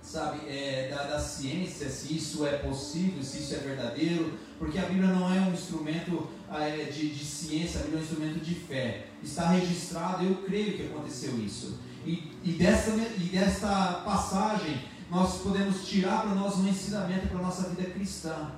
sabe, 0.01 0.47
é, 0.47 0.89
da, 0.89 1.03
da 1.03 1.19
ciência, 1.19 1.89
se 1.89 2.15
isso 2.15 2.45
é 2.45 2.57
possível, 2.57 3.23
se 3.23 3.39
isso 3.39 3.55
é 3.55 3.57
verdadeiro, 3.57 4.37
porque 4.59 4.77
a 4.77 4.83
Bíblia 4.83 5.07
não 5.07 5.33
é 5.33 5.39
um 5.41 5.51
instrumento 5.51 6.29
é, 6.51 6.85
de, 6.85 7.09
de 7.09 7.25
ciência, 7.25 7.79
a 7.79 7.83
Bíblia 7.83 7.99
é 7.99 8.01
um 8.01 8.05
instrumento 8.05 8.39
de 8.39 8.55
fé. 8.55 9.07
Está 9.23 9.49
registrado, 9.49 10.23
eu 10.23 10.35
creio 10.43 10.77
que 10.77 10.85
aconteceu 10.85 11.37
isso. 11.39 11.79
E, 12.05 12.31
e, 12.43 12.51
dessa, 12.51 12.91
e 12.91 13.29
desta 13.31 14.01
passagem, 14.05 14.79
nós 15.09 15.41
podemos 15.41 15.87
tirar 15.87 16.21
para 16.21 16.35
nós 16.35 16.57
um 16.57 16.67
ensinamento 16.67 17.27
para 17.27 17.39
a 17.39 17.43
nossa 17.43 17.69
vida 17.69 17.89
cristã. 17.89 18.51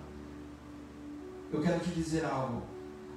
Eu 1.51 1.61
quero 1.61 1.79
te 1.79 1.89
dizer 1.91 2.25
algo 2.25 2.71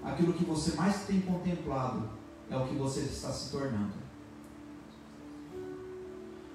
aquilo 0.04 0.34
que 0.34 0.44
você 0.44 0.76
mais 0.76 1.04
tem 1.06 1.22
contemplado 1.22 2.10
é 2.50 2.56
o 2.56 2.66
que 2.66 2.74
você 2.74 3.00
está 3.00 3.32
se 3.32 3.50
tornando. 3.50 4.04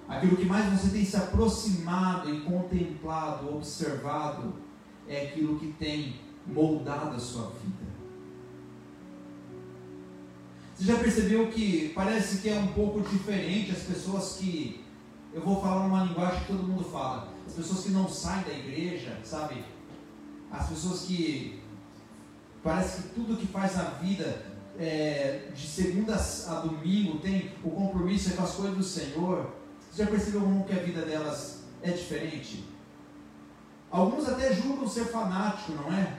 Aquilo 0.08 0.36
que 0.36 0.44
mais 0.44 0.66
você 0.72 0.90
tem 0.90 1.04
se 1.04 1.16
aproximado 1.16 2.32
e 2.32 2.40
contemplado, 2.40 3.54
observado, 3.54 4.54
é 5.06 5.26
aquilo 5.26 5.58
que 5.58 5.72
tem 5.72 6.20
moldado 6.46 7.16
a 7.16 7.18
sua 7.18 7.50
vida. 7.50 7.90
Você 10.74 10.84
já 10.84 10.96
percebeu 10.96 11.48
que 11.48 11.90
parece 11.94 12.38
que 12.38 12.48
é 12.48 12.58
um 12.58 12.68
pouco 12.68 13.00
diferente 13.00 13.72
as 13.72 13.82
pessoas 13.82 14.36
que. 14.38 14.84
Eu 15.32 15.42
vou 15.42 15.60
falar 15.60 15.86
uma 15.86 16.04
linguagem 16.04 16.40
que 16.40 16.46
todo 16.46 16.62
mundo 16.62 16.84
fala. 16.84 17.28
As 17.46 17.52
pessoas 17.52 17.84
que 17.84 17.90
não 17.90 18.08
saem 18.08 18.44
da 18.44 18.52
igreja, 18.52 19.18
sabe? 19.24 19.64
As 20.50 20.68
pessoas 20.68 21.02
que 21.02 21.60
Parece 22.62 23.02
que 23.02 23.08
tudo 23.14 23.36
que 23.36 23.46
faz 23.46 23.74
na 23.74 23.84
vida, 23.84 24.44
é, 24.78 25.48
de 25.54 25.66
segunda 25.66 26.14
a 26.14 26.54
domingo, 26.60 27.18
tem 27.18 27.52
o 27.64 27.70
compromisso 27.70 28.36
com 28.36 28.42
as 28.42 28.54
coisas 28.54 28.76
do 28.76 28.84
Senhor. 28.84 29.50
Você 29.90 30.04
já 30.04 30.10
percebeu 30.10 30.42
como 30.42 30.64
que 30.64 30.72
a 30.72 30.82
vida 30.82 31.02
delas 31.02 31.64
é 31.82 31.90
diferente? 31.90 32.64
Alguns 33.90 34.28
até 34.28 34.54
julgam 34.54 34.86
ser 34.86 35.06
fanático, 35.06 35.72
não 35.72 35.92
é? 35.92 36.18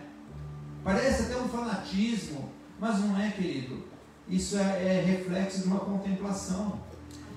Parece 0.83 1.23
até 1.23 1.37
um 1.37 1.47
fanatismo, 1.47 2.49
mas 2.79 2.99
não 2.99 3.19
é, 3.19 3.29
querido. 3.29 3.83
Isso 4.27 4.57
é, 4.57 4.97
é 4.97 5.01
reflexo 5.05 5.61
de 5.61 5.67
uma 5.67 5.79
contemplação 5.79 6.79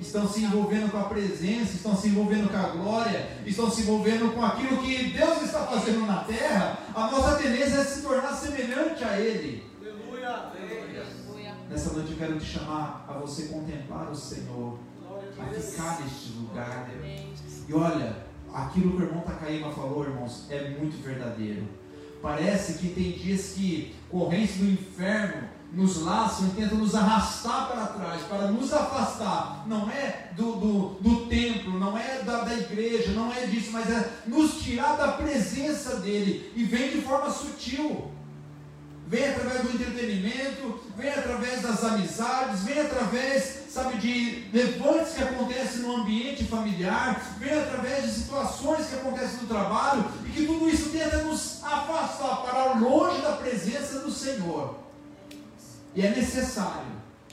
estão 0.01 0.29
se 0.29 0.45
envolvendo 0.45 0.91
com 0.91 0.99
a 0.99 1.05
presença, 1.05 1.75
estão 1.75 1.97
se 1.97 2.09
envolvendo 2.09 2.51
com 2.51 2.57
a 2.57 2.69
glória, 2.71 3.29
estão 3.47 3.71
se 3.71 3.83
envolvendo 3.83 4.35
com 4.35 4.45
aquilo 4.45 4.83
que 4.83 5.11
Deus 5.11 5.43
está 5.43 5.67
fazendo 5.67 6.07
na 6.07 6.25
terra, 6.25 6.79
a 6.95 7.11
nossa 7.11 7.37
tendência 7.37 7.79
é 7.79 7.85
se 7.85 8.03
tornar 8.03 8.33
semelhante 8.33 9.05
a 9.05 9.19
Ele. 9.19 9.65
Aleluia. 9.83 11.55
Nessa 11.71 11.93
noite 11.93 12.13
eu 12.13 12.19
quero 12.19 12.39
te 12.39 12.45
chamar 12.45 13.07
a 13.09 13.13
você 13.15 13.45
contemplar 13.47 14.11
o 14.11 14.17
Senhor, 14.17 14.79
a 15.39 15.45
ficar 15.61 16.01
neste 16.01 16.33
lugar. 16.33 16.91
E 17.69 17.73
olha, 17.73 18.17
aquilo 18.53 18.97
que 18.97 19.03
o 19.03 19.07
irmão 19.07 19.23
Takayama 19.23 19.73
falou, 19.73 20.05
irmãos, 20.05 20.47
é 20.51 20.71
muito 20.71 21.03
verdadeiro. 21.03 21.67
Parece 22.23 22.75
que 22.75 22.89
tem 22.89 23.13
dias 23.13 23.53
que 23.55 23.95
correntes 24.11 24.57
do 24.57 24.71
inferno 24.71 25.49
nos 25.75 26.03
laçam 26.03 26.47
e 26.47 26.51
tentam 26.51 26.79
nos 26.79 26.95
arrastar 26.95 27.69
para 27.69 27.87
trás, 27.87 28.23
para 28.23 28.49
nos 28.49 28.73
afastar. 28.73 29.65
Não 29.67 29.91
é 29.91 30.31
do, 30.37 30.53
do, 30.53 30.89
do 31.01 31.27
templo, 31.27 31.79
não 31.79 31.99
é 31.99 32.23
da, 32.23 32.45
da 32.45 32.55
igreja, 32.55 33.13
não 33.13 33.33
é 33.33 33.47
disso, 33.47 33.71
mas 33.73 33.91
é 33.91 34.11
nos 34.27 34.63
tirar 34.63 34.97
da 34.97 35.13
presença 35.13 35.97
dele. 35.97 36.53
E 36.55 36.65
vem 36.65 36.91
de 36.91 37.03
forma 37.03 37.31
sutil. 37.31 38.13
Vem 39.07 39.29
através 39.29 39.63
do 39.63 39.75
entretenimento, 39.75 40.81
vem 40.97 41.11
através 41.11 41.61
das 41.61 41.85
amizades, 41.85 42.63
vem 42.63 42.81
através, 42.81 43.65
sabe, 43.69 43.99
de 43.99 44.49
levantes 44.51 45.13
que 45.13 45.23
acontecem 45.23 45.83
no 45.83 45.97
ambiente 45.97 46.45
familiar, 46.45 47.21
vem 47.39 47.53
através 47.53 48.05
de 48.05 48.11
situações 48.23 48.87
que 48.87 48.95
acontecem 48.95 49.41
no 49.43 49.47
trabalho, 49.47 50.07
e 50.27 50.31
que 50.31 50.47
tudo 50.47 50.71
isso 50.71 50.89
tenta 50.89 51.19
nos 51.19 51.63
afastar 51.63 52.43
para 52.45 52.79
longe 52.79 53.21
da 53.21 53.33
presença 53.33 53.99
do 53.99 54.11
Senhor. 54.11 54.84
E 55.95 56.05
é 56.05 56.11
necessário 56.11 56.93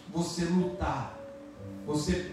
você 0.09 0.45
lutar, 0.45 1.17
você 1.85 2.31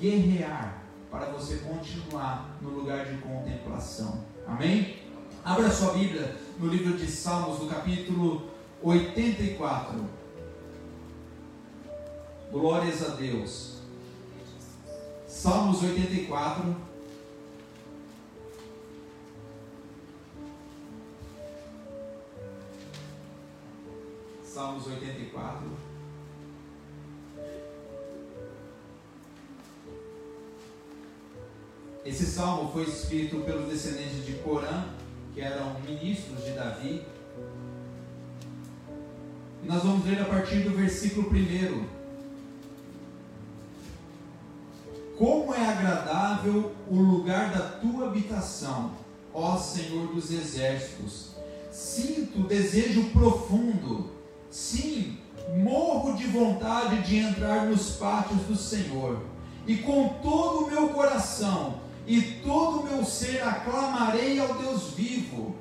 guerrear 0.00 0.82
para 1.10 1.26
você 1.26 1.58
continuar 1.58 2.56
no 2.60 2.70
lugar 2.70 3.06
de 3.06 3.18
contemplação. 3.18 4.24
Amém? 4.46 4.98
Abra 5.44 5.70
sua 5.70 5.92
Bíblia 5.92 6.36
no 6.58 6.66
livro 6.66 6.96
de 6.96 7.06
Salmos, 7.06 7.60
no 7.60 7.68
capítulo 7.68 8.50
84. 8.82 10.04
Glórias 12.50 13.02
a 13.08 13.14
Deus. 13.14 13.78
Salmos 15.26 15.82
84. 15.82 16.87
Salmos 24.58 24.88
84. 24.88 25.70
Esse 32.04 32.26
salmo 32.26 32.72
foi 32.72 32.82
escrito 32.82 33.36
pelos 33.42 33.68
descendentes 33.68 34.26
de 34.26 34.32
Corã, 34.38 34.86
que 35.32 35.40
eram 35.40 35.78
ministros 35.82 36.44
de 36.44 36.50
Davi. 36.54 37.06
Nós 39.62 39.84
vamos 39.84 40.04
ler 40.04 40.22
a 40.22 40.24
partir 40.24 40.64
do 40.64 40.76
versículo 40.76 41.30
1. 41.30 41.86
Como 45.16 45.54
é 45.54 45.64
agradável 45.68 46.74
o 46.90 46.96
lugar 46.96 47.52
da 47.52 47.78
tua 47.78 48.08
habitação, 48.08 48.90
ó 49.32 49.56
Senhor 49.56 50.08
dos 50.08 50.32
exércitos. 50.32 51.36
Sinto 51.70 52.40
desejo 52.40 53.10
profundo, 53.10 54.17
sim, 54.50 55.18
morro 55.56 56.14
de 56.16 56.26
vontade 56.26 57.02
de 57.02 57.18
entrar 57.18 57.66
nos 57.66 57.92
pátios 57.92 58.40
do 58.42 58.56
Senhor. 58.56 59.20
E 59.66 59.76
com 59.76 60.08
todo 60.22 60.64
o 60.64 60.70
meu 60.70 60.88
coração 60.90 61.80
e 62.06 62.22
todo 62.42 62.80
o 62.80 62.84
meu 62.84 63.04
ser 63.04 63.42
aclamarei 63.42 64.40
ao 64.40 64.54
Deus 64.54 64.94
vivo. 64.94 65.54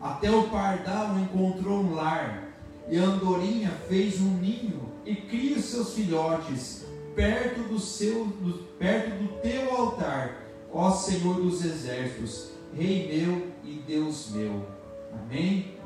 Até 0.00 0.30
o 0.30 0.48
pardal 0.48 1.16
encontrou 1.18 1.80
um 1.80 1.94
lar, 1.94 2.52
e 2.88 2.98
a 2.98 3.04
andorinha 3.04 3.70
fez 3.88 4.20
um 4.20 4.36
ninho 4.38 4.92
e 5.06 5.14
cria 5.14 5.56
os 5.56 5.64
seus 5.64 5.94
filhotes 5.94 6.84
perto 7.14 7.62
do 7.68 7.78
seu 7.78 8.26
do, 8.26 8.64
perto 8.78 9.10
do 9.22 9.28
teu 9.40 9.74
altar, 9.74 10.42
ó 10.72 10.90
Senhor 10.90 11.36
dos 11.36 11.64
exércitos, 11.64 12.50
Rei 12.74 13.06
meu 13.06 13.46
e 13.64 13.80
Deus 13.86 14.30
meu. 14.32 14.66
Amém. 15.12 15.72
Amém. 15.76 15.83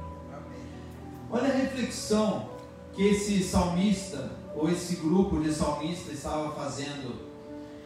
Olha 1.30 1.48
a 1.48 1.56
reflexão 1.56 2.48
que 2.94 3.02
esse 3.02 3.42
salmista 3.42 4.32
ou 4.56 4.70
esse 4.70 4.96
grupo 4.96 5.40
de 5.40 5.52
salmistas 5.52 6.14
estava 6.14 6.52
fazendo 6.54 7.14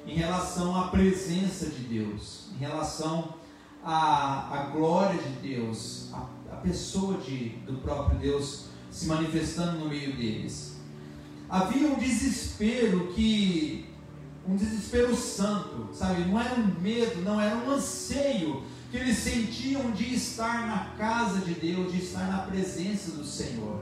em 0.06 0.14
relação 0.14 0.76
à 0.76 0.88
presença 0.88 1.66
de 1.66 1.82
Deus, 1.82 2.50
em 2.54 2.58
relação 2.58 3.34
à, 3.84 4.54
à 4.54 4.62
glória 4.70 5.20
de 5.20 5.54
Deus, 5.54 6.08
a, 6.12 6.28
a 6.52 6.56
pessoa 6.56 7.18
de, 7.18 7.50
do 7.66 7.74
próprio 7.82 8.18
Deus 8.18 8.66
se 8.90 9.06
manifestando 9.06 9.80
no 9.80 9.88
meio 9.88 10.16
deles. 10.16 10.76
Havia 11.48 11.88
um 11.88 11.98
desespero 11.98 13.08
que 13.08 13.88
um 14.48 14.56
desespero 14.56 15.14
santo, 15.14 15.88
sabe? 15.92 16.24
Não 16.24 16.40
era 16.40 16.54
um 16.54 16.80
medo, 16.80 17.22
não 17.22 17.40
era 17.40 17.56
um 17.56 17.70
anseio 17.70 18.62
que 18.92 18.98
eles 18.98 19.16
sentiam 19.16 19.90
de 19.92 20.14
estar 20.14 20.66
na 20.66 20.94
casa 20.98 21.38
de 21.40 21.54
Deus, 21.54 21.90
de 21.90 22.02
estar 22.02 22.30
na 22.30 22.40
presença 22.40 23.12
do 23.12 23.24
Senhor. 23.24 23.80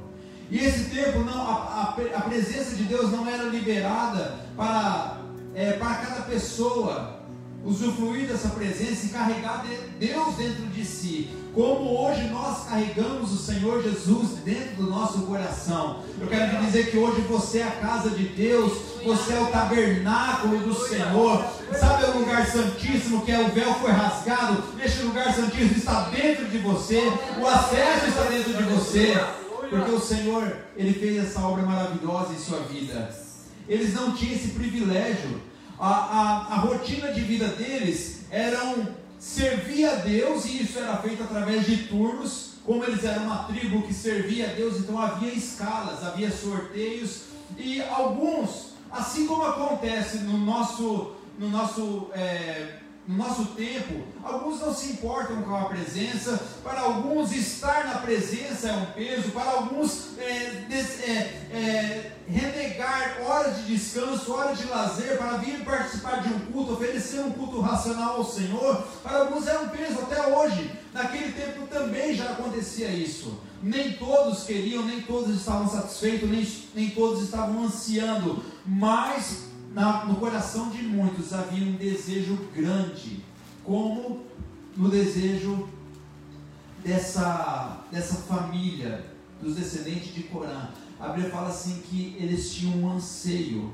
E 0.48 0.56
esse 0.56 0.88
tempo, 0.90 1.18
não, 1.24 1.42
a, 1.42 1.54
a, 1.54 2.16
a 2.16 2.20
presença 2.22 2.76
de 2.76 2.84
Deus 2.84 3.10
não 3.10 3.28
era 3.28 3.42
liberada 3.42 4.38
para, 4.56 5.20
é, 5.52 5.72
para 5.72 5.96
cada 5.96 6.22
pessoa 6.22 7.19
usufruir 7.64 8.26
dessa 8.26 8.48
presença 8.50 9.06
e 9.06 9.08
carregar 9.10 9.64
de 9.66 10.06
Deus 10.06 10.34
dentro 10.36 10.66
de 10.66 10.84
si, 10.84 11.28
como 11.54 11.98
hoje 12.00 12.28
nós 12.28 12.66
carregamos 12.68 13.32
o 13.32 13.36
Senhor 13.36 13.82
Jesus 13.82 14.38
dentro 14.44 14.76
do 14.76 14.90
nosso 14.90 15.22
coração. 15.22 16.02
Eu 16.20 16.26
quero 16.26 16.56
te 16.56 16.64
dizer 16.64 16.90
que 16.90 16.96
hoje 16.96 17.20
você 17.22 17.58
é 17.58 17.64
a 17.64 17.72
casa 17.72 18.10
de 18.10 18.24
Deus, 18.24 18.72
você 19.04 19.34
é 19.34 19.40
o 19.40 19.46
tabernáculo 19.46 20.58
do 20.58 20.74
Senhor. 20.74 21.44
Sabe 21.78 22.04
o 22.04 22.18
lugar 22.20 22.46
santíssimo 22.46 23.24
que 23.24 23.32
é 23.32 23.40
o 23.40 23.48
véu 23.48 23.74
foi 23.74 23.90
rasgado? 23.90 24.62
Este 24.82 25.02
lugar 25.02 25.34
santíssimo 25.34 25.76
está 25.76 26.08
dentro 26.08 26.46
de 26.46 26.58
você, 26.58 27.00
o 27.38 27.46
acesso 27.46 28.06
está 28.06 28.22
dentro 28.24 28.54
de 28.54 28.62
você. 28.62 29.14
Porque 29.68 29.90
o 29.90 30.00
Senhor, 30.00 30.56
Ele 30.76 30.92
fez 30.92 31.24
essa 31.24 31.40
obra 31.40 31.62
maravilhosa 31.62 32.32
em 32.32 32.38
sua 32.38 32.58
vida. 32.60 33.14
Eles 33.68 33.94
não 33.94 34.12
tinham 34.12 34.34
esse 34.34 34.48
privilégio. 34.48 35.49
A, 35.80 35.88
a, 35.88 36.54
a 36.54 36.56
rotina 36.56 37.10
de 37.10 37.22
vida 37.22 37.48
deles 37.48 38.20
eram 38.30 38.86
servir 39.18 39.86
a 39.86 39.94
Deus, 39.94 40.44
e 40.44 40.62
isso 40.62 40.78
era 40.78 40.98
feito 40.98 41.22
através 41.22 41.64
de 41.64 41.84
turnos. 41.84 42.50
Como 42.66 42.84
eles 42.84 43.02
eram 43.02 43.24
uma 43.24 43.44
tribo 43.44 43.82
que 43.82 43.94
servia 43.94 44.50
a 44.50 44.52
Deus, 44.52 44.78
então 44.78 45.00
havia 45.00 45.32
escalas, 45.32 46.04
havia 46.04 46.30
sorteios, 46.30 47.22
e 47.56 47.82
alguns, 47.82 48.74
assim 48.90 49.26
como 49.26 49.42
acontece 49.42 50.18
no 50.18 50.36
nosso, 50.36 51.12
no 51.38 51.48
nosso 51.48 52.08
é, 52.12 52.79
no 53.10 53.16
nosso 53.16 53.44
tempo, 53.56 54.04
alguns 54.22 54.60
não 54.60 54.72
se 54.72 54.92
importam 54.92 55.42
com 55.42 55.56
a 55.56 55.64
presença, 55.64 56.40
para 56.62 56.82
alguns 56.82 57.32
estar 57.32 57.84
na 57.84 57.94
presença 57.96 58.68
é 58.68 58.72
um 58.72 58.86
peso, 58.92 59.32
para 59.32 59.50
alguns 59.50 60.16
é, 60.16 60.64
des, 60.68 61.00
é, 61.00 61.12
é, 61.52 62.12
renegar 62.28 63.18
horas 63.26 63.56
de 63.56 63.74
descanso, 63.74 64.32
horas 64.32 64.58
de 64.58 64.66
lazer, 64.68 65.18
para 65.18 65.38
vir 65.38 65.64
participar 65.64 66.22
de 66.22 66.32
um 66.32 66.38
culto, 66.52 66.74
oferecer 66.74 67.18
um 67.18 67.32
culto 67.32 67.60
racional 67.60 68.18
ao 68.18 68.24
Senhor, 68.24 68.86
para 69.02 69.18
alguns 69.18 69.48
é 69.48 69.58
um 69.58 69.68
peso 69.70 69.98
até 70.02 70.28
hoje. 70.28 70.70
Naquele 70.94 71.32
tempo 71.32 71.66
também 71.66 72.14
já 72.14 72.26
acontecia 72.26 72.88
isso. 72.90 73.40
Nem 73.60 73.94
todos 73.94 74.44
queriam, 74.44 74.84
nem 74.84 75.02
todos 75.02 75.34
estavam 75.34 75.68
satisfeitos, 75.68 76.30
nem, 76.30 76.46
nem 76.76 76.90
todos 76.90 77.24
estavam 77.24 77.64
ansiando, 77.64 78.42
mas 78.64 79.49
na, 79.72 80.04
no 80.04 80.16
coração 80.16 80.70
de 80.70 80.82
muitos 80.82 81.32
havia 81.32 81.66
um 81.66 81.76
desejo 81.76 82.36
grande, 82.54 83.24
como 83.64 84.24
no 84.76 84.88
desejo 84.88 85.68
dessa, 86.84 87.84
dessa 87.90 88.16
família, 88.16 89.04
dos 89.40 89.54
descendentes 89.54 90.14
de 90.14 90.24
Corã. 90.24 90.68
A 90.98 91.08
Bíblia 91.08 91.30
fala 91.30 91.48
assim 91.48 91.82
que 91.88 92.16
eles 92.18 92.52
tinham 92.52 92.78
um 92.78 92.92
anseio. 92.92 93.72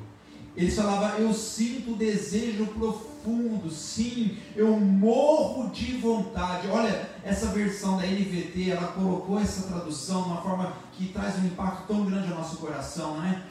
Eles 0.56 0.74
falavam, 0.74 1.18
eu 1.18 1.34
sinto 1.34 1.96
desejo 1.96 2.66
profundo, 2.68 3.70
sim, 3.70 4.38
eu 4.54 4.78
morro 4.78 5.70
de 5.70 5.96
vontade. 5.98 6.68
Olha, 6.68 7.10
essa 7.22 7.46
versão 7.46 7.98
da 7.98 8.06
NVT, 8.06 8.70
ela 8.70 8.86
colocou 8.88 9.38
essa 9.38 9.66
tradução 9.66 10.22
de 10.22 10.28
uma 10.30 10.40
forma 10.40 10.72
que 10.92 11.08
traz 11.08 11.38
um 11.38 11.46
impacto 11.46 11.86
tão 11.86 12.06
grande 12.06 12.32
ao 12.32 12.38
nosso 12.38 12.56
coração, 12.56 13.18
né? 13.20 13.44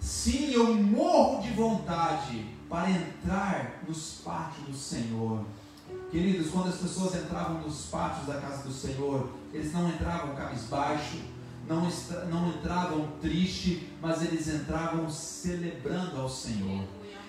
Sim, 0.00 0.52
eu 0.52 0.74
morro 0.74 1.42
de 1.42 1.50
vontade 1.50 2.46
para 2.68 2.90
entrar 2.90 3.82
nos 3.86 4.22
pátios 4.24 4.66
do 4.66 4.74
Senhor. 4.74 5.44
Queridos, 6.10 6.50
quando 6.50 6.68
as 6.68 6.76
pessoas 6.76 7.14
entravam 7.14 7.60
nos 7.60 7.86
pátios 7.86 8.26
da 8.26 8.40
casa 8.40 8.62
do 8.62 8.72
Senhor, 8.72 9.28
eles 9.52 9.72
não 9.72 9.88
entravam 9.88 10.34
cabisbaixo, 10.34 11.18
não, 11.68 11.88
não 12.30 12.48
entravam 12.48 13.08
triste, 13.20 13.88
mas 14.00 14.22
eles 14.22 14.48
entravam 14.48 15.08
celebrando 15.10 16.20
ao 16.20 16.28
Senhor. 16.28 16.82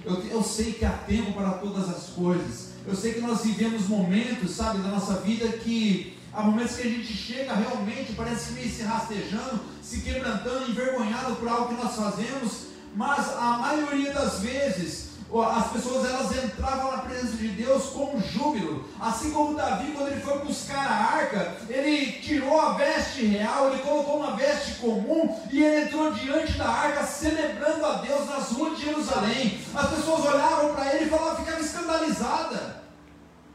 Eu, 0.05 0.15
eu 0.27 0.41
sei 0.41 0.73
que 0.73 0.85
há 0.85 0.91
tempo 0.91 1.33
para 1.33 1.51
todas 1.53 1.89
as 1.89 2.07
coisas. 2.09 2.71
Eu 2.87 2.95
sei 2.95 3.13
que 3.13 3.21
nós 3.21 3.43
vivemos 3.43 3.87
momentos, 3.87 4.51
sabe, 4.51 4.79
da 4.79 4.89
nossa 4.89 5.17
vida 5.17 5.47
que 5.49 6.17
há 6.33 6.41
momentos 6.41 6.75
que 6.75 6.87
a 6.87 6.89
gente 6.89 7.13
chega 7.13 7.53
realmente, 7.53 8.13
parece 8.13 8.53
meio 8.53 8.69
se 8.69 8.83
rastejando, 8.83 9.61
se 9.81 10.01
quebrantando, 10.01 10.69
envergonhado 10.69 11.35
por 11.35 11.47
algo 11.47 11.75
que 11.75 11.83
nós 11.83 11.95
fazemos, 11.95 12.67
mas 12.95 13.29
a 13.37 13.57
maioria 13.57 14.13
das 14.13 14.39
vezes 14.39 15.11
as 15.39 15.71
pessoas 15.71 16.09
elas 16.09 16.43
entravam 16.43 16.91
na 16.91 16.97
presença 17.03 17.37
de 17.37 17.47
Deus 17.47 17.85
com 17.85 18.19
júbilo, 18.19 18.85
assim 18.99 19.31
como 19.31 19.55
Davi 19.55 19.93
quando 19.93 20.09
ele 20.09 20.19
foi 20.19 20.39
buscar 20.39 20.85
a 20.85 21.15
arca, 21.15 21.55
ele 21.69 22.19
tirou 22.19 22.59
a 22.59 22.73
veste 22.73 23.25
real, 23.27 23.69
ele 23.69 23.81
colocou 23.81 24.17
uma 24.17 24.35
veste 24.35 24.73
comum 24.75 25.33
e 25.49 25.63
ele 25.63 25.85
entrou 25.85 26.11
diante 26.11 26.57
da 26.57 26.67
arca 26.67 27.05
celebrando 27.05 27.85
a 27.85 27.93
Deus 28.01 28.27
nas 28.27 28.51
ruas 28.51 28.77
de 28.77 28.85
Jerusalém. 28.85 29.57
As 29.73 29.89
pessoas 29.89 30.25
olhavam 30.25 30.73
para 30.73 30.95
ele 30.95 31.05
e 31.05 31.09
falavam, 31.09 31.37
ficavam 31.37 31.61
escandalizadas 31.61 32.80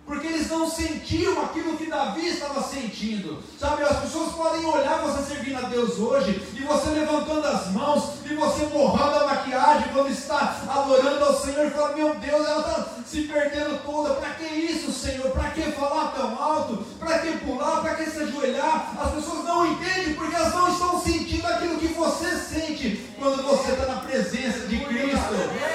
porque 0.06 0.28
eles 0.28 0.48
não 0.48 0.70
sentiam 0.70 1.42
aquilo 1.42 1.76
que 1.76 1.90
Davi 1.90 2.28
estava 2.28 2.62
sentindo. 2.62 3.42
Sabe, 3.58 3.82
as 3.82 3.98
pessoas 3.98 4.32
podem 4.32 4.64
olhar 4.64 5.00
você 5.00 5.34
servindo 5.34 5.58
a 5.58 5.68
Deus 5.68 5.98
hoje, 5.98 6.40
e 6.54 6.62
você 6.62 6.90
levantando 6.90 7.46
as 7.46 7.72
mãos, 7.72 8.14
e 8.24 8.34
você 8.34 8.66
borrando 8.66 9.24
a 9.24 9.26
maquiagem 9.26 9.88
quando 9.92 10.10
está 10.10 10.62
adorando 10.68 11.24
ao 11.24 11.34
Senhor, 11.34 11.66
e 11.66 11.70
fala: 11.70 11.96
Meu 11.96 12.14
Deus, 12.14 12.46
ela 12.46 12.60
está 12.60 12.86
se 13.04 13.22
perdendo 13.22 13.82
toda. 13.84 14.14
Para 14.14 14.30
que 14.30 14.44
isso, 14.44 14.92
Senhor? 14.92 15.30
Para 15.32 15.50
que 15.50 15.62
falar 15.72 16.12
tão 16.12 16.40
alto? 16.40 16.84
Para 16.98 17.18
que 17.18 17.38
pular? 17.38 17.80
Para 17.80 17.96
que 17.96 18.08
se 18.08 18.20
ajoelhar? 18.20 18.92
As 19.00 19.10
pessoas 19.10 19.44
não 19.44 19.66
entendem 19.66 20.14
porque 20.14 20.36
elas 20.36 20.54
não 20.54 20.72
estão 20.72 21.00
sentindo 21.02 21.46
aquilo 21.48 21.78
que 21.78 21.88
você 21.88 22.36
sente 22.36 23.10
quando 23.18 23.42
você 23.42 23.72
está 23.72 23.86
na 23.86 24.00
presença 24.00 24.68
de 24.68 24.78
Cristo, 24.84 25.34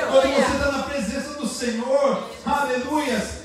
quando 0.10 0.34
você 0.34 0.56
está 0.56 0.72
na 0.72 0.84
presença 0.84 1.34
do 1.34 1.48
Senhor. 1.48 2.30
Aleluias 2.46 3.41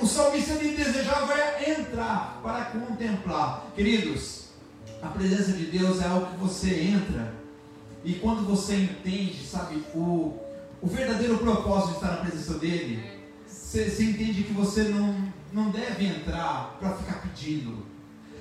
o 0.00 0.06
salmista 0.06 0.54
ele 0.54 0.76
desejava 0.76 1.34
entrar 1.66 2.40
para 2.42 2.66
contemplar. 2.66 3.66
Queridos, 3.74 4.48
a 5.02 5.08
presença 5.08 5.52
de 5.52 5.66
Deus 5.66 6.00
é 6.02 6.06
algo 6.06 6.26
que 6.26 6.36
você 6.36 6.80
entra 6.80 7.34
e 8.04 8.14
quando 8.14 8.46
você 8.46 8.76
entende, 8.76 9.46
sabe, 9.46 9.82
o, 9.94 10.38
o 10.82 10.86
verdadeiro 10.86 11.38
propósito 11.38 11.90
de 11.90 11.94
estar 11.94 12.08
na 12.08 12.16
presença 12.16 12.58
dele, 12.58 13.02
você, 13.46 13.88
você 13.88 14.04
entende 14.04 14.42
que 14.42 14.52
você 14.52 14.84
não, 14.84 15.32
não 15.52 15.70
deve 15.70 16.06
entrar 16.06 16.76
para 16.78 16.94
ficar 16.96 17.22
pedindo. 17.22 17.86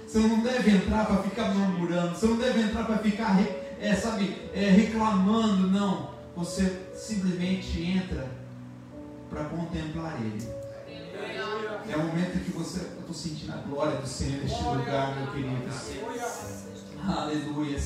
Você 0.06 0.20
não 0.20 0.42
deve 0.42 0.70
entrar 0.70 1.06
para 1.06 1.24
ficar 1.24 1.54
murmurando. 1.56 2.16
Você 2.16 2.28
não 2.28 2.38
deve 2.38 2.62
entrar 2.62 2.86
para 2.86 2.98
ficar, 2.98 3.40
é, 3.80 3.96
sabe, 3.96 4.38
é, 4.54 4.70
reclamando. 4.70 5.70
Não. 5.70 6.12
Você 6.36 6.82
simplesmente 6.94 7.82
entra 7.82 8.30
para 9.30 9.46
contemplar 9.46 10.20
Ele. 10.22 10.63
É 11.90 11.96
o 11.96 12.04
momento 12.04 12.44
que 12.44 12.52
você. 12.52 12.80
Eu 12.80 13.00
estou 13.00 13.14
sentindo 13.14 13.54
a 13.54 13.58
glória 13.58 13.98
do 13.98 14.08
Senhor 14.08 14.42
neste 14.42 14.64
lugar, 14.64 15.16
meu 15.18 15.28
querido. 15.28 15.70
Aleluia. 17.06 17.80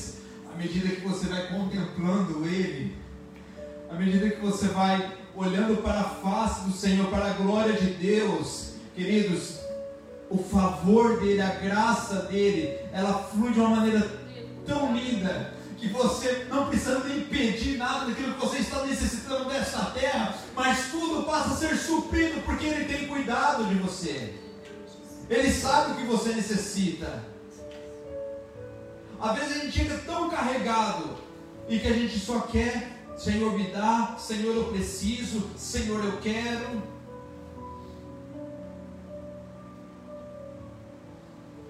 medida 0.58 0.88
que 0.88 1.00
você 1.00 1.26
vai 1.26 1.46
contemplando 1.48 2.44
Ele, 2.46 2.96
à 3.90 3.94
medida 3.94 4.30
que 4.30 4.40
você 4.40 4.68
vai 4.68 5.16
olhando 5.34 5.82
para 5.82 6.00
a 6.00 6.04
face 6.04 6.64
do 6.64 6.72
Senhor, 6.72 7.08
para 7.08 7.26
a 7.26 7.32
glória 7.34 7.74
de 7.74 7.90
Deus, 7.94 8.74
queridos, 8.94 9.58
o 10.28 10.38
favor 10.38 11.20
dele, 11.20 11.40
a 11.40 11.54
graça 11.54 12.22
dele, 12.22 12.78
ela 12.92 13.14
flui 13.14 13.52
de 13.52 13.60
uma 13.60 13.76
maneira 13.76 14.06
tão 14.66 14.96
linda 14.96 15.54
que 15.78 15.88
você 15.88 16.46
não 16.50 16.66
precisa 16.68 16.98
nem 17.04 17.20
pedir 17.24 17.78
nada 17.78 18.06
daquilo 18.06 18.34
que 18.34 18.40
você 18.40 18.58
está 18.58 18.84
necessitando 18.84 19.48
desta 19.48 19.84
terra, 19.92 20.36
mas 20.54 20.90
tudo 20.90 21.24
passa 21.24 21.54
a 21.54 21.56
ser 21.56 21.76
suprido 21.76 22.40
porque 22.42 22.66
ele 22.66 22.84
tem 22.84 23.06
cuidado 23.06 23.64
de 23.66 23.74
você. 23.76 24.34
Ele 25.30 25.52
sabe 25.52 25.92
o 25.92 25.96
que 25.96 26.04
você 26.04 26.32
necessita. 26.32 27.24
Às 29.20 29.38
vezes 29.38 29.56
a 29.56 29.64
gente 29.64 29.78
chega 29.78 29.98
tão 29.98 30.28
carregado 30.28 31.16
e 31.68 31.78
que 31.78 31.86
a 31.86 31.92
gente 31.92 32.18
só 32.18 32.40
quer, 32.40 32.98
Senhor 33.16 33.56
me 33.56 33.70
dá, 33.70 34.16
Senhor 34.18 34.54
eu 34.54 34.64
preciso, 34.64 35.48
Senhor 35.56 36.04
eu 36.04 36.18
quero. 36.18 36.82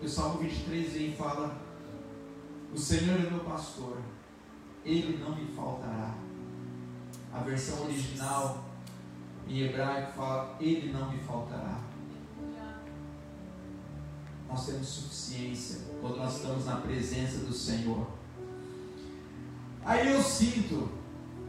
O 0.01 0.09
Salmo 0.09 0.39
23 0.39 0.93
vem 0.93 1.09
e 1.09 1.17
fala: 1.17 1.68
O 2.75 2.79
Senhor 2.79 3.19
é 3.19 3.31
meu 3.31 3.41
pastor, 3.41 3.99
ele 4.85 5.19
não 5.23 5.35
me 5.35 5.47
faltará. 5.55 6.15
A 7.33 7.41
versão 7.41 7.85
original 7.85 8.65
em 9.47 9.63
hebraico 9.63 10.13
fala: 10.17 10.57
Ele 10.61 10.93
não 10.93 11.11
me 11.11 11.19
faltará. 11.19 11.81
Nós 14.49 14.67
temos 14.67 14.87
suficiência 14.87 15.81
quando 16.01 16.17
nós 16.17 16.37
estamos 16.37 16.65
na 16.65 16.77
presença 16.77 17.39
do 17.39 17.53
Senhor. 17.53 18.07
Aí 19.85 20.13
eu 20.13 20.23
sinto 20.23 20.89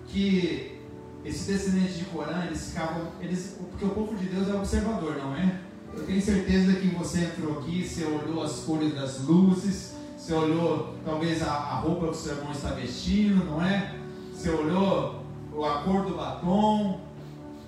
que 0.08 0.79
esses 1.23 1.47
descendentes 1.47 1.97
de 1.97 2.05
Corã, 2.05 2.45
eles 2.45 2.69
ficavam. 2.69 3.12
Eles, 3.19 3.58
porque 3.69 3.86
o 3.86 3.89
povo 3.89 4.15
de 4.15 4.25
Deus 4.25 4.49
é 4.49 4.53
observador, 4.53 5.17
não 5.17 5.36
é? 5.36 5.62
Eu 5.93 6.05
tenho 6.05 6.21
certeza 6.21 6.73
que 6.73 6.88
você 6.89 7.25
entrou 7.25 7.60
aqui, 7.60 7.88
você 7.88 8.05
olhou 8.05 8.43
as 8.43 8.60
cores 8.60 8.93
das 8.93 9.21
luzes, 9.21 9.93
você 10.19 10.34
olhou 10.34 10.95
talvez 11.05 11.41
a, 11.41 11.49
a 11.49 11.75
roupa 11.75 12.08
que 12.08 12.12
o 12.12 12.13
seu 12.13 12.36
irmão 12.36 12.51
está 12.51 12.71
vestindo, 12.71 13.45
não 13.45 13.62
é? 13.63 13.95
Você 14.34 14.49
olhou 14.49 15.23
a 15.65 15.82
cor 15.82 16.05
do 16.05 16.15
batom, 16.15 16.99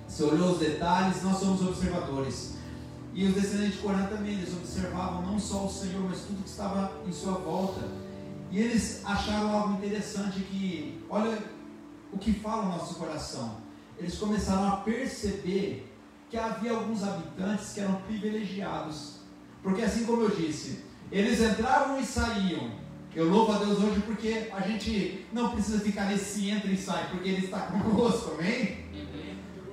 você 0.05 0.23
olhou 0.23 0.51
os 0.51 0.59
detalhes, 0.59 1.23
nós 1.23 1.37
somos 1.37 1.61
observadores. 1.61 2.57
E 3.13 3.25
os 3.25 3.33
descendentes 3.33 3.75
de 3.75 3.81
Corã 3.81 4.05
também, 4.05 4.33
eles 4.33 4.53
observavam 4.53 5.21
não 5.21 5.39
só 5.39 5.65
o 5.65 5.69
Senhor, 5.69 6.01
mas 6.09 6.19
tudo 6.21 6.43
que 6.43 6.49
estava 6.49 6.91
em 7.07 7.11
sua 7.13 7.33
volta. 7.35 7.87
E 8.51 8.59
eles 8.59 9.01
acharam 9.05 9.49
algo 9.49 9.73
interessante 9.75 10.41
que, 10.41 11.01
olha 11.09 11.41
o 12.11 12.17
que 12.17 12.33
fala 12.33 12.63
o 12.63 12.69
nosso 12.69 12.95
coração. 12.95 13.57
Eles 13.97 14.17
começaram 14.17 14.67
a 14.67 14.77
perceber 14.77 15.89
que 16.29 16.37
havia 16.37 16.73
alguns 16.73 17.01
habitantes 17.01 17.71
que 17.71 17.79
eram 17.79 17.95
privilegiados. 18.01 19.21
Porque 19.63 19.81
assim 19.81 20.05
como 20.05 20.23
eu 20.23 20.29
disse, 20.29 20.90
eles 21.11 21.41
entravam 21.41 21.99
e 21.99 22.05
saíam. 22.05 22.71
Eu 23.13 23.29
louvo 23.29 23.51
a 23.51 23.57
Deus 23.57 23.77
hoje 23.79 24.01
porque 24.05 24.49
a 24.53 24.61
gente 24.61 25.25
não 25.33 25.49
precisa 25.49 25.79
ficar 25.81 26.05
nesse 26.05 26.49
entra 26.49 26.71
e 26.71 26.77
sai, 26.77 27.09
porque 27.09 27.27
Ele 27.27 27.45
está 27.45 27.59
conosco, 27.67 28.35
amém? 28.39 28.85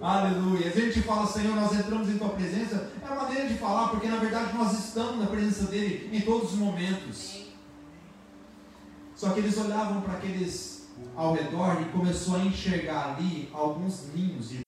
Aleluia. 0.01 0.69
A 0.69 0.71
gente 0.71 1.03
fala, 1.03 1.27
Senhor, 1.27 1.55
nós 1.55 1.73
entramos 1.73 2.09
em 2.09 2.19
Tua 2.19 2.31
presença. 2.31 2.91
É 3.01 3.07
uma 3.07 3.23
maneira 3.23 3.49
de 3.49 3.55
falar, 3.55 3.89
porque 3.89 4.09
na 4.09 4.17
verdade 4.17 4.57
nós 4.57 4.73
estamos 4.87 5.19
na 5.21 5.27
presença 5.27 5.67
dEle 5.67 6.11
em 6.13 6.21
todos 6.21 6.53
os 6.53 6.59
momentos. 6.59 7.47
Só 9.15 9.31
que 9.31 9.41
eles 9.41 9.57
olhavam 9.57 10.01
para 10.03 10.15
aqueles 10.15 10.89
ao 11.15 11.35
redor 11.35 11.81
e 11.81 11.85
começou 11.87 12.37
a 12.37 12.41
enxergar 12.41 13.17
ali 13.17 13.49
alguns 13.53 14.13
ninhos 14.15 14.51
de 14.51 14.68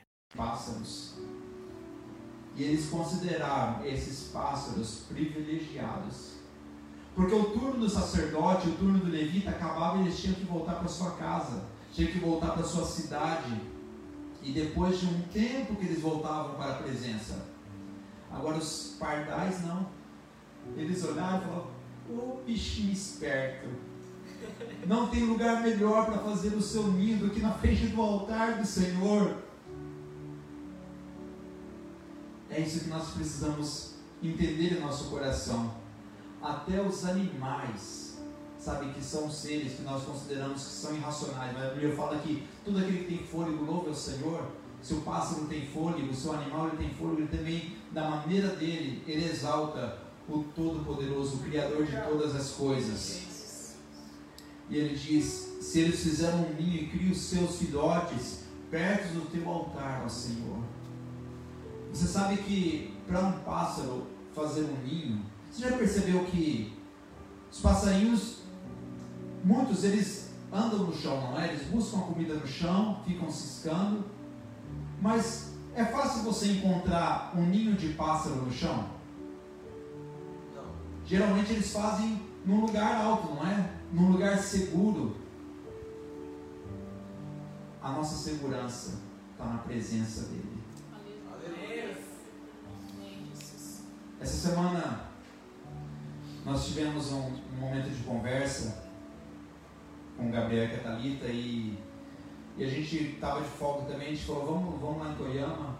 Pássaros. 0.35 1.13
E 2.55 2.63
eles 2.63 2.89
consideraram 2.89 3.85
esses 3.85 4.29
pássaros 4.29 5.05
privilegiados. 5.07 6.31
Porque 7.15 7.33
o 7.33 7.45
turno 7.51 7.79
do 7.79 7.89
sacerdote, 7.89 8.69
o 8.69 8.75
turno 8.75 8.99
do 8.99 9.11
levita 9.11 9.51
acabava 9.51 9.97
e 9.97 10.01
eles 10.01 10.19
tinham 10.19 10.35
que 10.35 10.45
voltar 10.45 10.75
para 10.75 10.87
sua 10.87 11.11
casa, 11.11 11.65
tinham 11.93 12.11
que 12.11 12.19
voltar 12.19 12.51
para 12.51 12.63
sua 12.63 12.85
cidade. 12.85 13.61
E 14.41 14.51
depois 14.51 14.99
de 14.99 15.05
um 15.05 15.21
tempo 15.33 15.75
que 15.75 15.85
eles 15.85 16.01
voltavam 16.01 16.55
para 16.55 16.71
a 16.71 16.75
presença. 16.75 17.45
Agora 18.31 18.57
os 18.57 18.95
pardais 18.99 19.61
não. 19.65 19.87
Eles 20.75 21.03
olharam 21.03 21.37
e 21.37 21.41
falaram: 21.41 21.67
Ô 22.09 22.41
bichinho 22.45 22.91
esperto. 22.91 23.69
Não 24.87 25.07
tem 25.07 25.25
lugar 25.25 25.61
melhor 25.61 26.05
para 26.05 26.17
fazer 26.19 26.55
o 26.55 26.61
seu 26.61 26.87
ninho 26.87 27.17
do 27.17 27.29
que 27.29 27.39
na 27.39 27.51
frente 27.51 27.87
do 27.87 28.01
altar 28.01 28.57
do 28.57 28.65
Senhor. 28.65 29.50
É 32.51 32.59
isso 32.59 32.81
que 32.81 32.89
nós 32.89 33.11
precisamos 33.11 33.93
entender 34.21 34.77
em 34.77 34.81
nosso 34.81 35.05
coração. 35.05 35.73
Até 36.41 36.81
os 36.81 37.05
animais, 37.05 38.17
sabe, 38.59 38.91
que 38.91 39.01
são 39.01 39.31
seres 39.31 39.75
que 39.75 39.83
nós 39.83 40.03
consideramos 40.03 40.61
que 40.61 40.69
são 40.69 40.93
irracionais. 40.93 41.53
Mas 41.53 41.63
a 41.63 41.69
Bíblia 41.69 41.95
fala 41.95 42.19
que 42.19 42.45
tudo 42.65 42.79
aquele 42.79 43.05
que 43.05 43.15
tem 43.15 43.25
fôlego 43.25 43.63
louva 43.63 43.89
ao 43.89 43.95
Senhor. 43.95 44.51
Se 44.81 44.93
o 44.95 45.01
pássaro 45.01 45.45
tem 45.45 45.65
fôlego, 45.65 46.09
o 46.09 46.13
seu 46.13 46.33
animal 46.33 46.67
ele 46.67 46.77
tem 46.77 46.89
fôlego, 46.95 47.21
ele 47.21 47.37
também, 47.37 47.77
da 47.91 48.09
maneira 48.09 48.49
dele, 48.49 49.01
ele 49.07 49.29
exalta 49.29 49.99
o 50.27 50.43
Todo-Poderoso, 50.55 51.37
o 51.37 51.39
Criador 51.39 51.85
de 51.85 51.95
todas 52.01 52.35
as 52.35 52.51
coisas. 52.51 53.77
E 54.69 54.75
ele 54.75 54.95
diz: 54.95 55.57
Se 55.61 55.79
eles 55.79 56.01
fizeram 56.01 56.39
um 56.39 56.53
ninho 56.55 56.83
e 56.83 56.87
criam 56.87 57.11
os 57.11 57.21
seus 57.21 57.57
filhotes 57.57 58.39
perto 58.69 59.13
do 59.13 59.29
teu 59.29 59.47
altar, 59.47 60.01
ó 60.03 60.09
Senhor. 60.09 60.63
Você 61.91 62.07
sabe 62.07 62.37
que 62.37 62.93
para 63.05 63.19
um 63.19 63.39
pássaro 63.39 64.07
fazer 64.33 64.61
um 64.61 64.77
ninho, 64.85 65.25
você 65.51 65.69
já 65.69 65.77
percebeu 65.77 66.23
que 66.25 66.73
os 67.51 67.59
passarinhos, 67.59 68.39
muitos 69.43 69.83
eles 69.83 70.31
andam 70.51 70.85
no 70.85 70.95
chão, 70.95 71.19
não 71.19 71.39
é? 71.39 71.49
Eles 71.49 71.67
buscam 71.67 71.99
a 71.99 72.03
comida 72.03 72.35
no 72.35 72.47
chão, 72.47 73.01
ficam 73.05 73.29
ciscando, 73.29 74.05
mas 75.01 75.51
é 75.75 75.83
fácil 75.85 76.23
você 76.23 76.51
encontrar 76.51 77.33
um 77.35 77.45
ninho 77.45 77.75
de 77.75 77.89
pássaro 77.89 78.35
no 78.35 78.51
chão? 78.51 78.89
Não. 80.55 80.65
Geralmente 81.05 81.51
eles 81.51 81.71
fazem 81.73 82.21
num 82.45 82.61
lugar 82.61 83.03
alto, 83.03 83.33
não 83.33 83.45
é? 83.45 83.69
Num 83.91 84.11
lugar 84.11 84.37
seguro. 84.37 85.17
A 87.81 87.91
nossa 87.91 88.15
segurança 88.15 88.99
está 89.31 89.45
na 89.45 89.57
presença 89.59 90.27
dele. 90.27 90.50
Essa 94.21 94.49
semana 94.49 95.01
nós 96.45 96.67
tivemos 96.67 97.11
um, 97.11 97.31
um 97.55 97.59
momento 97.59 97.89
de 97.89 98.03
conversa 98.03 98.83
com 100.15 100.27
o 100.27 100.31
Gabriel 100.31 100.65
e 100.65 100.75
a 100.75 100.77
Thalita 100.77 101.25
e, 101.25 101.79
e 102.55 102.63
a 102.63 102.67
gente 102.67 103.13
estava 103.15 103.41
de 103.41 103.47
folga 103.47 103.91
também, 103.91 104.09
a 104.09 104.11
gente 104.11 104.23
falou, 104.23 104.45
vamos, 104.45 104.79
vamos 104.79 104.99
lá 104.99 105.11
em 105.11 105.15
Toyama. 105.15 105.79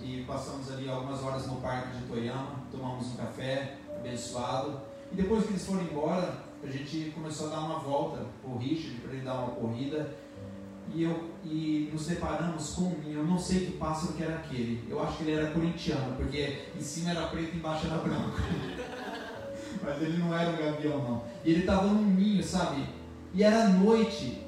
E 0.00 0.24
passamos 0.26 0.72
ali 0.72 0.88
algumas 0.88 1.22
horas 1.22 1.46
no 1.46 1.56
parque 1.56 1.98
de 1.98 2.04
Toyama, 2.04 2.62
tomamos 2.70 3.08
um 3.08 3.16
café 3.16 3.76
abençoado. 3.94 4.80
E 5.12 5.14
depois 5.14 5.44
que 5.44 5.50
eles 5.50 5.66
foram 5.66 5.82
embora, 5.82 6.38
a 6.64 6.66
gente 6.68 7.12
começou 7.14 7.48
a 7.48 7.50
dar 7.50 7.60
uma 7.60 7.78
volta 7.80 8.24
o 8.42 8.56
Richard 8.56 9.02
para 9.02 9.12
ele 9.12 9.22
dar 9.22 9.34
uma 9.34 9.50
corrida 9.50 10.16
e 10.94 11.04
eu 11.04 11.32
e 11.44 11.90
nos 11.92 12.02
separamos 12.02 12.74
com 12.74 12.82
um. 12.82 13.02
Eu 13.06 13.24
não 13.24 13.38
sei 13.38 13.66
que 13.66 13.72
pássaro 13.72 14.12
que 14.14 14.22
era 14.22 14.36
aquele. 14.36 14.84
Eu 14.88 15.02
acho 15.02 15.16
que 15.16 15.22
ele 15.24 15.32
era 15.32 15.50
corintiano, 15.50 16.16
porque 16.16 16.68
em 16.76 16.80
cima 16.80 17.10
era 17.10 17.26
preto 17.26 17.54
e 17.54 17.56
embaixo 17.56 17.86
era 17.86 17.98
branco. 17.98 18.38
Mas 19.82 20.02
ele 20.02 20.18
não 20.18 20.36
era 20.36 20.50
um 20.50 20.56
gavião 20.56 20.98
não. 21.02 21.24
E 21.44 21.50
ele 21.50 21.60
estava 21.60 21.86
num 21.86 22.14
ninho, 22.14 22.42
sabe? 22.42 22.86
E 23.34 23.42
era 23.42 23.68
noite. 23.68 24.46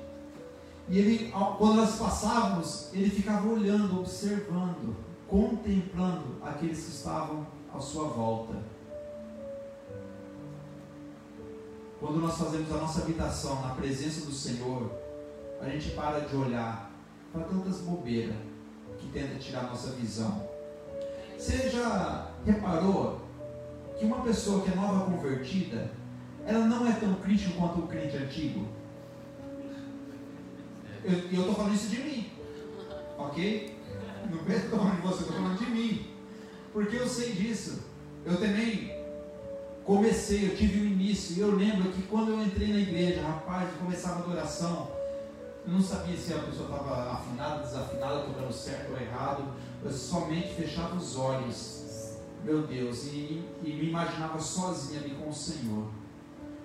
E 0.88 0.99
ele, 0.99 1.33
quando 1.59 1.77
nós 1.77 1.97
passávamos, 1.97 2.90
ele 2.92 3.09
ficava 3.09 3.49
olhando, 3.49 4.01
observando, 4.01 4.94
contemplando 5.27 6.37
aqueles 6.42 6.85
que 6.85 6.90
estavam 6.90 7.47
à 7.75 7.81
sua 7.81 8.09
volta. 8.09 8.55
Quando 11.99 12.20
nós 12.20 12.37
fazemos 12.37 12.70
a 12.70 12.77
nossa 12.77 13.01
habitação 13.01 13.62
na 13.62 13.70
presença 13.70 14.27
do 14.27 14.33
Senhor, 14.33 14.90
a 15.64 15.70
gente 15.70 15.90
para 15.90 16.20
de 16.20 16.37
olhar 16.37 16.90
para 17.33 17.42
tantas 17.44 17.79
bobeiras 17.81 18.35
que 18.98 19.07
tenta 19.09 19.38
tirar 19.38 19.64
nossa 19.64 19.90
visão. 19.92 20.48
Você 21.38 21.68
já 21.70 22.31
reparou 22.44 23.20
que 23.98 24.05
uma 24.05 24.22
pessoa 24.22 24.62
que 24.62 24.70
é 24.70 24.74
nova 24.74 25.11
convertida, 25.11 25.90
ela 26.46 26.66
não 26.66 26.87
é 26.87 26.92
tão 26.92 27.14
crítica 27.14 27.55
quanto 27.59 27.81
o 27.81 27.87
crente 27.87 28.16
antigo? 28.16 28.68
Eu- 31.05 31.18
eu 31.33 31.40
estou 31.40 31.55
falando 31.55 31.74
isso 31.74 31.88
de 31.88 31.98
mim, 32.00 32.31
ok? 33.18 33.77
Não 34.31 34.38
estou 34.55 34.79
falando 34.79 35.03
você, 35.03 35.20
estou 35.22 35.37
falando 35.37 35.59
de 35.59 35.66
mim. 35.70 36.07
Porque 36.72 36.96
eu 36.96 37.07
sei 37.09 37.33
disso. 37.33 37.83
Eu 38.24 38.37
também 38.38 38.90
comecei, 39.85 40.46
eu 40.50 40.57
tive 40.57 40.81
o 40.81 40.87
início. 40.87 41.37
E 41.37 41.40
eu 41.40 41.55
lembro 41.55 41.92
que 41.92 42.03
quando 42.03 42.31
eu 42.31 42.42
entrei 42.42 42.72
na 42.72 42.79
igreja, 42.81 43.22
rapaz, 43.22 43.68
começava 43.79 44.20
a 44.20 44.24
adoração. 44.24 44.90
Eu 45.66 45.72
não 45.72 45.81
sabia 45.81 46.14
se 46.14 46.35
a 46.35 46.40
pessoa 46.40 46.68
estava 46.68 47.12
afinada, 47.12 47.62
desafinada, 47.62 48.20
tocando 48.20 48.53
certo 48.53 48.92
ou 48.92 49.00
errado. 49.00 49.44
Eu 49.83 49.90
somente 49.90 50.48
fechava 50.55 50.94
os 50.94 51.16
olhos, 51.16 52.18
meu 52.44 52.66
Deus, 52.66 53.07
e, 53.07 53.42
e 53.62 53.72
me 53.72 53.88
imaginava 53.88 54.38
sozinha 54.38 55.00
ali 55.00 55.14
com 55.14 55.31
o 55.31 55.35
Senhor. 55.35 55.88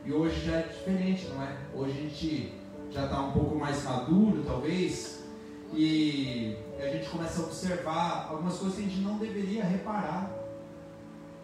E 0.06 0.12
hoje 0.12 0.46
já 0.46 0.58
é 0.58 0.64
diferente, 0.64 1.28
não 1.30 1.42
é? 1.42 1.58
Hoje 1.74 1.92
a 1.92 2.02
gente 2.02 2.54
já 2.92 3.06
está 3.06 3.22
um 3.22 3.32
pouco 3.32 3.56
mais 3.56 3.84
maduro, 3.84 4.44
talvez, 4.46 5.24
e 5.74 6.58
a 6.78 6.88
gente 6.90 7.10
começa 7.10 7.42
a 7.42 7.46
observar 7.46 8.28
algumas 8.30 8.58
coisas 8.58 8.78
que 8.78 8.84
a 8.84 8.90
gente 8.90 9.02
não 9.02 9.18
deveria 9.18 9.64
reparar. 9.64 10.30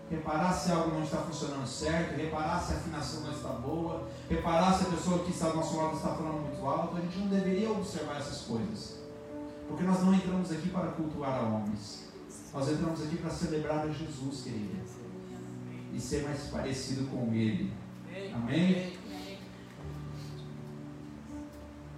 Reparar 0.09 0.53
se 0.53 0.71
algo 0.71 0.91
não 0.91 1.03
está 1.03 1.17
funcionando 1.17 1.65
certo, 1.65 2.15
reparar 2.15 2.61
se 2.61 2.73
a 2.73 2.75
afinação 2.77 3.21
não 3.21 3.31
está 3.31 3.49
boa, 3.49 4.07
reparar 4.29 4.73
se 4.77 4.83
a 4.83 4.91
pessoa 4.91 5.23
que 5.23 5.31
está 5.31 5.49
do 5.49 5.55
nosso 5.55 5.75
lado 5.77 5.95
está 5.95 6.09
falando 6.09 6.41
muito 6.47 6.65
alto. 6.65 6.95
A 6.95 7.01
gente 7.01 7.17
não 7.17 7.27
deveria 7.27 7.71
observar 7.71 8.17
essas 8.17 8.41
coisas. 8.41 8.99
Porque 9.67 9.83
nós 9.83 10.03
não 10.03 10.13
entramos 10.13 10.51
aqui 10.51 10.69
para 10.69 10.91
cultuar 10.91 11.39
a 11.39 11.41
homens. 11.41 12.05
Nós 12.53 12.69
entramos 12.69 13.01
aqui 13.01 13.17
para 13.17 13.31
celebrar 13.31 13.79
a 13.79 13.89
Jesus, 13.89 14.41
querida. 14.43 14.77
E 15.91 15.99
ser 15.99 16.23
mais 16.23 16.43
parecido 16.43 17.07
com 17.07 17.33
Ele. 17.33 17.73
Amém? 18.33 18.93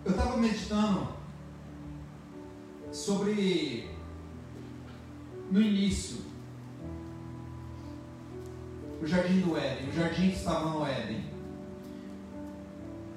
Eu 0.06 0.12
estava 0.12 0.38
meditando 0.38 1.10
sobre 2.92 3.92
no 5.52 5.62
início 5.62 6.22
o 9.02 9.06
jardim 9.06 9.42
do 9.42 9.58
Éden, 9.58 9.90
o 9.90 9.94
jardim 9.94 10.30
que 10.30 10.38
estava 10.38 10.70
no 10.70 10.86
Éden. 10.86 11.24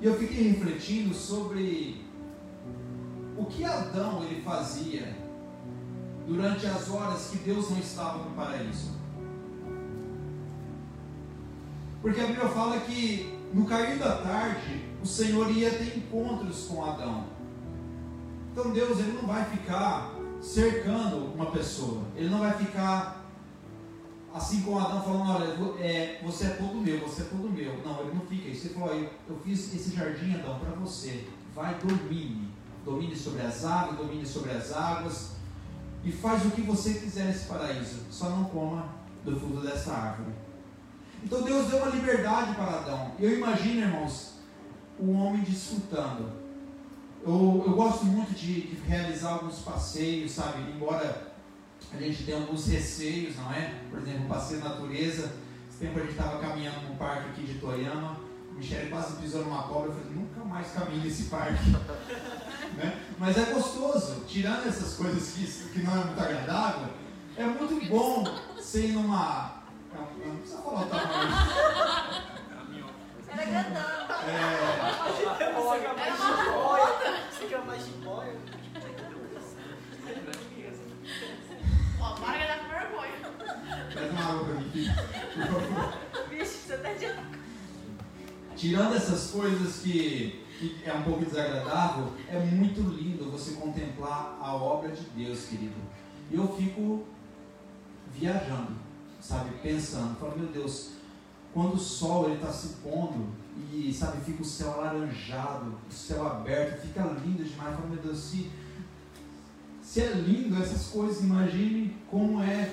E 0.00 0.06
eu 0.06 0.18
fiquei 0.18 0.48
refletindo 0.48 1.14
sobre 1.14 2.04
o 3.36 3.44
que 3.46 3.64
Adão 3.64 4.22
ele 4.24 4.42
fazia 4.42 5.16
durante 6.26 6.66
as 6.66 6.88
horas 6.88 7.28
que 7.30 7.38
Deus 7.38 7.70
não 7.70 7.78
estava 7.78 8.18
no 8.18 8.30
paraíso. 8.30 8.98
Porque 12.00 12.20
a 12.20 12.26
Bíblia 12.26 12.48
fala 12.48 12.80
que 12.80 13.38
no 13.52 13.66
cair 13.66 13.98
da 13.98 14.16
tarde 14.18 14.86
o 15.02 15.06
Senhor 15.06 15.50
ia 15.50 15.70
ter 15.70 15.96
encontros 15.96 16.66
com 16.66 16.84
Adão. 16.84 17.24
Então 18.52 18.72
Deus 18.72 18.98
ele 18.98 19.12
não 19.12 19.26
vai 19.26 19.44
ficar 19.44 20.12
cercando 20.40 21.32
uma 21.34 21.50
pessoa. 21.50 22.02
Ele 22.16 22.28
não 22.28 22.38
vai 22.38 22.52
ficar 22.54 23.19
assim 24.32 24.62
como 24.62 24.78
Adão 24.78 25.02
falando, 25.02 25.30
olha, 25.30 25.84
é, 25.84 26.20
você 26.22 26.46
é 26.46 26.50
todo 26.50 26.76
meu, 26.76 27.00
você 27.00 27.22
é 27.22 27.24
todo 27.24 27.50
meu. 27.50 27.82
Não, 27.84 28.00
ele 28.00 28.14
não 28.14 28.20
fica 28.26 28.48
isso. 28.48 28.68
Ele 28.68 28.74
falou, 28.74 28.94
eu, 28.94 29.10
eu 29.28 29.38
fiz 29.44 29.74
esse 29.74 29.94
jardim, 29.94 30.34
Adão, 30.34 30.58
para 30.58 30.70
você. 30.70 31.26
Vai, 31.54 31.74
domine. 31.78 32.48
Domine 32.84 33.14
sobre 33.16 33.42
as 33.42 33.64
águas, 33.64 33.98
domine 33.98 34.26
sobre 34.26 34.52
as 34.52 34.72
águas. 34.72 35.32
E 36.04 36.10
faz 36.10 36.44
o 36.46 36.50
que 36.50 36.62
você 36.62 36.94
quiser 36.94 37.26
nesse 37.26 37.46
paraíso. 37.46 38.00
Só 38.10 38.30
não 38.30 38.44
coma 38.44 38.88
do 39.24 39.38
fruto 39.38 39.60
dessa 39.60 39.92
árvore. 39.92 40.32
Então 41.22 41.42
Deus 41.42 41.66
deu 41.66 41.78
uma 41.78 41.90
liberdade 41.90 42.54
para 42.54 42.78
Adão. 42.78 43.12
Eu 43.18 43.36
imagino, 43.36 43.82
irmãos, 43.82 44.34
o 44.98 45.12
homem 45.12 45.42
desfrutando. 45.42 46.40
Eu, 47.22 47.64
eu 47.66 47.74
gosto 47.74 48.06
muito 48.06 48.32
de, 48.34 48.62
de 48.62 48.76
realizar 48.86 49.32
alguns 49.32 49.58
passeios, 49.58 50.32
sabe? 50.32 50.62
Embora 50.72 51.29
a 51.92 51.98
gente 51.98 52.24
tenha 52.24 52.38
alguns 52.38 52.66
receios, 52.66 53.36
não 53.36 53.52
é? 53.52 53.74
Por 53.90 53.98
exemplo, 53.98 54.24
o 54.24 54.28
passeio 54.28 54.60
natureza. 54.60 55.32
Esse 55.68 55.78
tempo 55.78 55.98
a 55.98 56.02
gente 56.02 56.12
estava 56.12 56.38
caminhando 56.38 56.88
no 56.88 56.96
parque 56.96 57.30
aqui 57.30 57.42
de 57.42 57.54
Toyama. 57.58 58.20
O 58.50 58.54
Michele 58.54 58.90
quase 58.90 59.16
pisou 59.16 59.44
numa 59.44 59.62
cobra. 59.64 59.90
Eu 59.90 59.94
falei, 59.94 60.12
nunca 60.12 60.44
mais 60.44 60.70
caminho 60.72 61.02
nesse 61.02 61.24
parque. 61.24 61.70
né? 62.76 63.00
Mas 63.18 63.36
é 63.36 63.52
gostoso, 63.52 64.24
tirando 64.26 64.66
essas 64.68 64.94
coisas 64.94 65.32
que, 65.32 65.46
que 65.70 65.80
não 65.80 66.00
é 66.00 66.04
muito 66.04 66.20
agradável. 66.20 66.88
É 67.36 67.44
muito 67.44 67.88
bom 67.88 68.24
ser 68.60 68.92
numa. 68.92 69.62
Não, 69.94 70.26
não 70.26 70.36
precisa 70.36 70.62
falar 70.62 70.82
o 70.82 70.86
tamanho. 70.86 72.30
Era 73.32 73.44
grandão. 73.44 73.80
É, 74.26 75.44
Era 75.44 75.58
uma 75.58 75.70
rota. 76.52 77.16
Você 77.30 77.46
quer 77.46 77.64
mais 77.64 77.86
de 77.86 77.92
boia? 77.92 78.36
Ó, 82.00 82.14
para 82.14 82.38
de 82.38 82.46
dar 82.46 82.58
com 82.58 82.79
vergonha. 82.90 83.90
traz 83.92 84.10
uma 84.10 84.20
água 84.20 84.44
pra 84.44 84.54
mim, 84.54 84.70
filho, 84.70 84.94
por 85.34 85.46
favor. 85.46 85.98
Vixe, 86.28 86.58
você 86.66 86.76
tá 86.76 86.92
de 86.92 87.30
Tirando 88.56 88.94
essas 88.94 89.30
coisas 89.30 89.78
que, 89.78 90.44
que 90.58 90.82
é 90.84 90.92
um 90.92 91.02
pouco 91.02 91.24
desagradável, 91.24 92.12
é 92.28 92.38
muito 92.38 92.80
lindo 92.82 93.30
você 93.30 93.52
contemplar 93.52 94.38
a 94.40 94.54
obra 94.54 94.90
de 94.90 95.02
Deus, 95.16 95.46
querido. 95.46 95.80
E 96.30 96.34
eu 96.34 96.46
fico 96.56 97.04
viajando, 98.12 98.72
sabe, 99.20 99.50
pensando, 99.62 100.18
falo, 100.18 100.38
meu 100.38 100.48
Deus, 100.48 100.90
quando 101.54 101.74
o 101.74 101.78
sol 101.78 102.26
ele 102.26 102.34
está 102.34 102.52
se 102.52 102.76
pondo 102.82 103.28
e 103.72 103.92
sabe, 103.92 104.24
fica 104.24 104.42
o 104.42 104.44
céu 104.44 104.72
alaranjado, 104.74 105.74
o 105.88 105.92
céu 105.92 106.26
aberto, 106.26 106.82
fica 106.82 107.02
lindo 107.02 107.42
demais. 107.42 107.76
Falo, 107.76 107.88
meu 107.88 108.02
Deus, 108.02 108.18
se, 108.18 108.50
se 109.90 110.00
é 110.02 110.12
lindo 110.12 110.62
essas 110.62 110.86
coisas, 110.86 111.20
imagine 111.20 111.96
como 112.08 112.40
é 112.40 112.70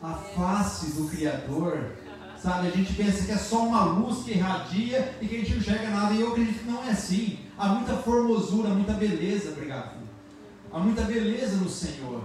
a 0.00 0.12
face 0.12 0.92
do 0.92 1.08
Criador. 1.08 1.96
Sabe, 2.40 2.68
a 2.68 2.70
gente 2.70 2.92
pensa 2.92 3.24
que 3.24 3.32
é 3.32 3.36
só 3.36 3.66
uma 3.66 3.82
luz 3.82 4.24
que 4.24 4.32
irradia 4.32 5.16
e 5.20 5.26
que 5.26 5.34
a 5.34 5.38
gente 5.40 5.50
não 5.50 5.58
enxerga 5.58 5.90
nada, 5.90 6.14
e 6.14 6.20
eu 6.20 6.28
acredito 6.28 6.60
que 6.60 6.70
não 6.70 6.84
é 6.84 6.90
assim. 6.90 7.40
Há 7.58 7.70
muita 7.70 7.96
formosura, 7.96 8.68
muita 8.68 8.92
beleza, 8.92 9.50
obrigado. 9.50 9.96
Há 10.70 10.78
muita 10.78 11.02
beleza 11.02 11.56
no 11.56 11.68
Senhor. 11.68 12.22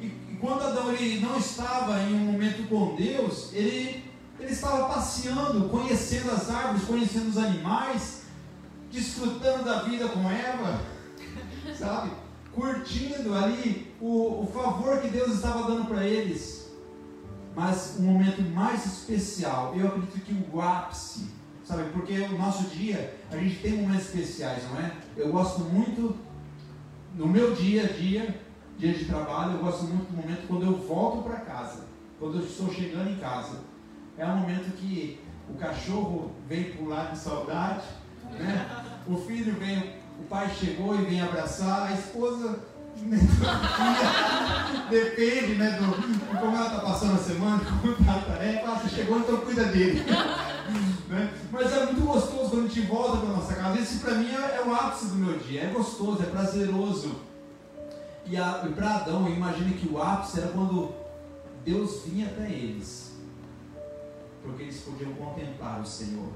E, 0.00 0.06
e 0.06 0.38
quando 0.40 0.62
Adão 0.62 0.92
ele 0.92 1.18
não 1.18 1.36
estava 1.36 2.00
em 2.04 2.14
um 2.14 2.32
momento 2.32 2.68
com 2.68 2.94
Deus, 2.94 3.52
ele, 3.52 4.04
ele 4.38 4.52
estava 4.52 4.94
passeando, 4.94 5.68
conhecendo 5.68 6.30
as 6.30 6.48
árvores, 6.48 6.84
conhecendo 6.84 7.30
os 7.30 7.36
animais, 7.36 8.22
desfrutando 8.92 9.64
da 9.64 9.82
vida 9.82 10.08
com 10.08 10.30
Eva, 10.30 10.80
sabe? 11.76 12.12
Curtindo 12.60 13.34
ali 13.34 13.90
o, 13.98 14.42
o 14.42 14.46
favor 14.52 15.00
que 15.00 15.08
Deus 15.08 15.36
estava 15.36 15.66
dando 15.66 15.88
para 15.88 16.04
eles. 16.04 16.70
Mas 17.56 17.96
o 17.98 18.02
momento 18.02 18.42
mais 18.42 18.84
especial, 18.84 19.74
eu 19.74 19.86
acredito 19.86 20.20
que 20.20 20.46
o 20.52 20.60
ápice, 20.60 21.30
sabe? 21.64 21.90
Porque 21.90 22.20
o 22.20 22.36
nosso 22.36 22.64
dia, 22.64 23.18
a 23.30 23.36
gente 23.38 23.56
tem 23.62 23.72
momentos 23.72 24.06
especiais, 24.08 24.62
não 24.70 24.78
é? 24.78 24.92
Eu 25.16 25.32
gosto 25.32 25.60
muito, 25.60 26.14
no 27.14 27.26
meu 27.26 27.54
dia 27.54 27.84
a 27.84 27.86
dia, 27.86 28.38
dia 28.76 28.92
de 28.92 29.06
trabalho, 29.06 29.52
eu 29.52 29.60
gosto 29.60 29.84
muito 29.84 30.10
do 30.10 30.16
momento 30.18 30.46
quando 30.46 30.64
eu 30.64 30.76
volto 30.86 31.22
para 31.22 31.40
casa, 31.40 31.86
quando 32.18 32.40
eu 32.40 32.44
estou 32.44 32.70
chegando 32.70 33.10
em 33.10 33.16
casa. 33.16 33.60
É 34.18 34.26
um 34.26 34.36
momento 34.36 34.70
que 34.76 35.18
o 35.48 35.54
cachorro 35.54 36.32
vem 36.46 36.72
pular 36.72 37.12
de 37.12 37.18
saudade, 37.18 37.84
né? 38.38 38.68
O 39.06 39.16
filho 39.16 39.54
vem, 39.54 39.94
o 40.20 40.22
pai 40.28 40.50
chegou 40.54 40.94
e 40.94 41.04
vem 41.04 41.20
abraçar, 41.22 41.88
a 41.88 41.92
esposa 41.94 42.60
né, 42.98 43.18
depende 44.90 45.54
né, 45.54 45.70
do, 45.70 46.12
de 46.12 46.18
como 46.38 46.56
ela 46.56 46.66
está 46.66 46.80
passando 46.80 47.14
a 47.14 47.22
semana, 47.22 47.64
como 47.64 47.92
está 47.92 48.14
a 48.16 48.20
tarefa, 48.20 48.68
ah, 48.68 48.78
você 48.78 48.96
chegou, 48.96 49.18
então 49.18 49.38
cuida 49.38 49.64
dele. 49.64 50.04
Né? 51.08 51.34
Mas 51.50 51.72
é 51.72 51.86
muito 51.86 52.02
gostoso 52.02 52.50
quando 52.50 52.66
a 52.66 52.68
gente 52.68 52.82
volta 52.82 53.16
para 53.16 53.28
nossa 53.30 53.54
casa. 53.54 53.80
Esse 53.80 53.98
para 53.98 54.14
mim 54.14 54.28
é, 54.28 54.58
é 54.58 54.64
o 54.64 54.74
ápice 54.74 55.06
do 55.06 55.16
meu 55.16 55.38
dia. 55.38 55.62
É 55.62 55.66
gostoso, 55.66 56.22
é 56.22 56.26
prazeroso. 56.26 57.16
E, 58.26 58.36
e 58.36 58.72
para 58.74 58.96
Adão, 58.96 59.26
eu 59.26 59.34
imagino 59.34 59.74
que 59.74 59.88
o 59.88 60.00
ápice 60.00 60.38
era 60.38 60.48
quando 60.48 60.92
Deus 61.64 62.02
vinha 62.06 62.26
até 62.26 62.48
eles. 62.48 63.18
Porque 64.42 64.62
eles 64.62 64.80
podiam 64.82 65.12
contemplar 65.14 65.80
o 65.80 65.86
Senhor. 65.86 66.28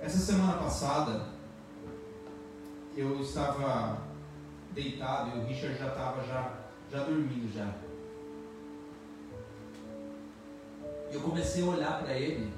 Essa 0.00 0.18
semana 0.18 0.54
passada, 0.54 1.26
eu 2.96 3.20
estava 3.20 3.98
deitado 4.72 5.36
e 5.36 5.40
o 5.40 5.46
Richard 5.46 5.76
já 5.76 5.88
estava 5.88 6.24
já, 6.24 6.54
já 6.90 7.02
dormindo 7.02 7.52
já. 7.52 7.74
Eu 11.10 11.20
comecei 11.20 11.62
a 11.62 11.66
olhar 11.66 11.98
para 12.00 12.14
ele 12.14 12.52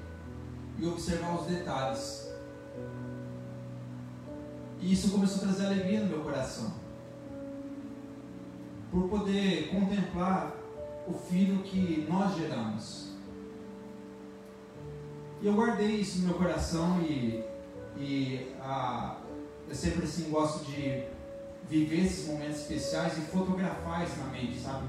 e 0.77 0.85
observar 0.85 1.39
os 1.39 1.47
detalhes. 1.47 2.31
E 4.79 4.93
isso 4.93 5.11
começou 5.11 5.43
a 5.43 5.47
trazer 5.47 5.65
alegria 5.65 6.01
no 6.01 6.07
meu 6.07 6.21
coração. 6.21 6.73
Por 8.91 9.09
poder 9.09 9.69
contemplar 9.69 10.53
o 11.07 11.13
filho 11.13 11.63
que 11.63 12.05
nós 12.09 12.35
geramos. 12.35 13.10
E 15.41 15.47
eu 15.47 15.53
guardei 15.53 15.95
isso 15.95 16.19
no 16.19 16.27
meu 16.27 16.35
coração 16.35 17.01
e, 17.01 17.43
e 17.97 18.53
ah, 18.61 19.17
eu 19.67 19.73
sempre 19.73 20.03
assim 20.03 20.29
gosto 20.29 20.63
de 20.65 21.03
viver 21.67 22.05
esses 22.05 22.27
momentos 22.27 22.57
especiais 22.57 23.17
e 23.17 23.21
fotografar 23.21 24.03
isso 24.03 24.19
na 24.19 24.25
mente, 24.25 24.59
sabe? 24.59 24.85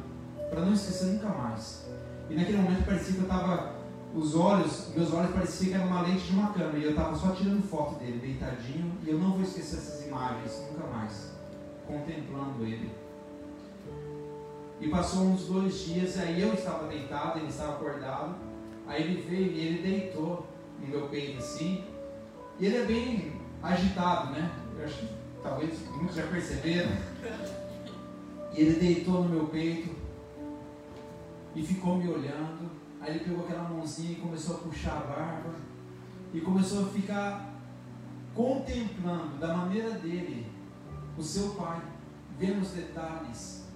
Para 0.50 0.60
não 0.60 0.74
esquecer 0.74 1.06
nunca 1.06 1.28
mais. 1.28 1.86
E 2.28 2.34
naquele 2.34 2.58
momento 2.58 2.84
parecia 2.84 3.14
que 3.14 3.20
eu 3.20 3.24
estava, 3.24 3.76
os 4.14 4.34
olhos, 4.34 4.88
meus 4.94 5.10
olhos 5.14 5.30
pareciam 5.30 5.70
que 5.70 5.74
era 5.74 5.86
uma 5.86 6.02
lente 6.02 6.26
de 6.26 6.32
uma 6.32 6.52
câmera 6.52 6.78
e 6.78 6.84
eu 6.84 6.90
estava 6.90 7.16
só 7.16 7.30
tirando 7.30 7.66
foto 7.66 7.98
dele, 7.98 8.18
deitadinho, 8.18 8.92
e 9.02 9.08
eu 9.08 9.18
não 9.18 9.32
vou 9.32 9.42
esquecer 9.42 9.76
essas 9.76 10.06
imagens 10.06 10.62
nunca 10.70 10.86
mais, 10.88 11.30
contemplando 11.86 12.62
ele. 12.62 12.90
E 14.80 14.88
passou 14.88 15.22
uns 15.22 15.46
dois 15.46 15.78
dias, 15.78 16.18
aí 16.18 16.42
eu 16.42 16.52
estava 16.52 16.88
deitado, 16.88 17.38
ele 17.38 17.48
estava 17.48 17.72
acordado, 17.72 18.34
aí 18.86 19.02
ele 19.02 19.22
veio 19.22 19.52
e 19.52 19.66
ele 19.66 19.82
deitou 19.82 20.46
no 20.80 20.86
meu 20.86 21.08
peito 21.08 21.38
assim, 21.38 21.84
e 22.58 22.66
ele 22.66 22.76
é 22.76 22.84
bem 22.84 23.32
agitado, 23.62 24.32
né? 24.32 24.50
Eu 24.76 24.84
acho 24.84 24.98
que 24.98 25.08
talvez 25.42 25.86
muitos 25.88 26.16
já 26.16 26.26
perceberam. 26.26 26.90
E 28.52 28.60
ele 28.60 28.78
deitou 28.78 29.24
no 29.24 29.28
meu 29.28 29.46
peito 29.46 29.94
e 31.54 31.62
ficou 31.62 31.96
me 31.96 32.08
olhando. 32.08 32.70
Aí 33.00 33.16
ele 33.16 33.24
pegou 33.24 33.44
aquela 33.44 33.68
mãozinha 33.68 34.12
e 34.12 34.16
começou 34.16 34.56
a 34.56 34.58
puxar 34.58 34.96
a 34.96 35.00
barba 35.00 35.54
e 36.32 36.40
começou 36.40 36.86
a 36.86 36.88
ficar 36.88 37.52
contemplando 38.34 39.38
da 39.38 39.56
maneira 39.56 39.90
dele 39.90 40.46
o 41.16 41.22
seu 41.22 41.50
pai, 41.54 41.80
vendo 42.38 42.62
os 42.62 42.70
detalhes. 42.70 43.66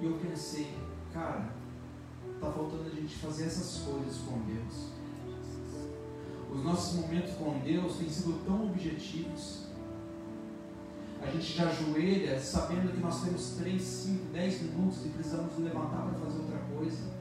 E 0.00 0.04
eu 0.04 0.12
pensei, 0.14 0.74
cara, 1.12 1.57
tá 2.40 2.50
faltando 2.50 2.84
a 2.86 2.94
gente 2.94 3.14
fazer 3.16 3.46
essas 3.46 3.82
coisas 3.84 4.16
com 4.18 4.38
Deus. 4.40 4.88
Os 6.52 6.64
nossos 6.64 7.00
momentos 7.00 7.34
com 7.34 7.58
Deus 7.58 7.96
têm 7.96 8.08
sido 8.08 8.44
tão 8.44 8.66
objetivos. 8.66 9.66
A 11.20 11.30
gente 11.30 11.56
já 11.56 11.68
ajoelha 11.68 12.40
sabendo 12.40 12.92
que 12.92 13.00
nós 13.00 13.22
temos 13.22 13.50
3, 13.58 13.82
5, 13.82 14.24
10 14.32 14.62
minutos 14.62 15.04
e 15.04 15.08
precisamos 15.08 15.58
levantar 15.58 16.02
para 16.02 16.18
fazer 16.20 16.38
outra 16.38 16.58
coisa. 16.76 17.18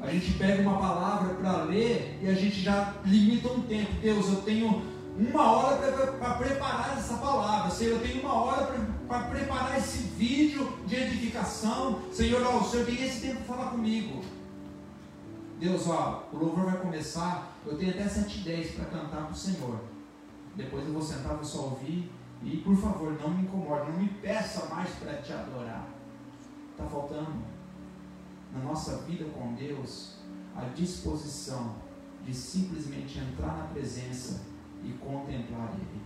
A 0.00 0.10
gente 0.10 0.32
pega 0.34 0.62
uma 0.62 0.78
palavra 0.78 1.34
para 1.34 1.64
ler 1.64 2.18
e 2.22 2.28
a 2.28 2.32
gente 2.32 2.60
já 2.60 2.94
limita 3.04 3.52
um 3.52 3.60
tempo. 3.62 3.92
Deus, 4.00 4.28
eu 4.28 4.42
tenho 4.42 4.82
uma 5.28 5.52
hora 5.52 5.76
para 6.18 6.34
preparar 6.34 6.96
essa 6.96 7.14
palavra. 7.18 7.70
Senhor, 7.70 7.92
eu 7.92 8.00
tenho 8.00 8.22
uma 8.22 8.32
hora 8.32 8.74
para 9.06 9.24
preparar 9.24 9.78
esse 9.78 9.98
vídeo 9.98 10.78
de 10.86 10.96
edificação. 10.96 12.00
Senhor, 12.10 12.42
ó, 12.42 12.58
o 12.58 12.64
Senhor 12.64 12.86
tem 12.86 13.04
esse 13.04 13.20
tempo 13.20 13.42
para 13.44 13.56
falar 13.56 13.70
comigo. 13.70 14.22
Deus, 15.58 15.86
ó, 15.88 16.26
o 16.32 16.38
louvor 16.38 16.64
vai 16.64 16.80
começar. 16.80 17.52
Eu 17.66 17.76
tenho 17.76 17.90
até 17.90 18.08
7 18.08 18.40
e 18.40 18.42
10 18.44 18.70
para 18.76 18.84
cantar 18.86 19.24
para 19.24 19.32
o 19.32 19.34
Senhor. 19.34 19.78
Depois 20.56 20.86
eu 20.86 20.92
vou 20.92 21.02
sentar, 21.02 21.34
vou 21.34 21.44
só 21.44 21.64
ouvir. 21.64 22.10
E 22.42 22.56
por 22.58 22.74
favor, 22.76 23.12
não 23.20 23.28
me 23.28 23.42
incomode, 23.42 23.90
não 23.90 23.98
me 23.98 24.08
peça 24.08 24.66
mais 24.74 24.88
para 24.94 25.14
te 25.20 25.32
adorar. 25.32 25.86
Está 26.70 26.86
faltando 26.86 27.34
na 28.54 28.60
nossa 28.60 28.96
vida 29.02 29.26
com 29.26 29.52
Deus 29.54 30.14
a 30.56 30.64
disposição 30.74 31.76
de 32.24 32.34
simplesmente 32.34 33.18
entrar 33.18 33.58
na 33.58 33.64
presença 33.64 34.49
e 34.84 34.92
contemplar 34.94 35.74
Ele. 35.74 36.00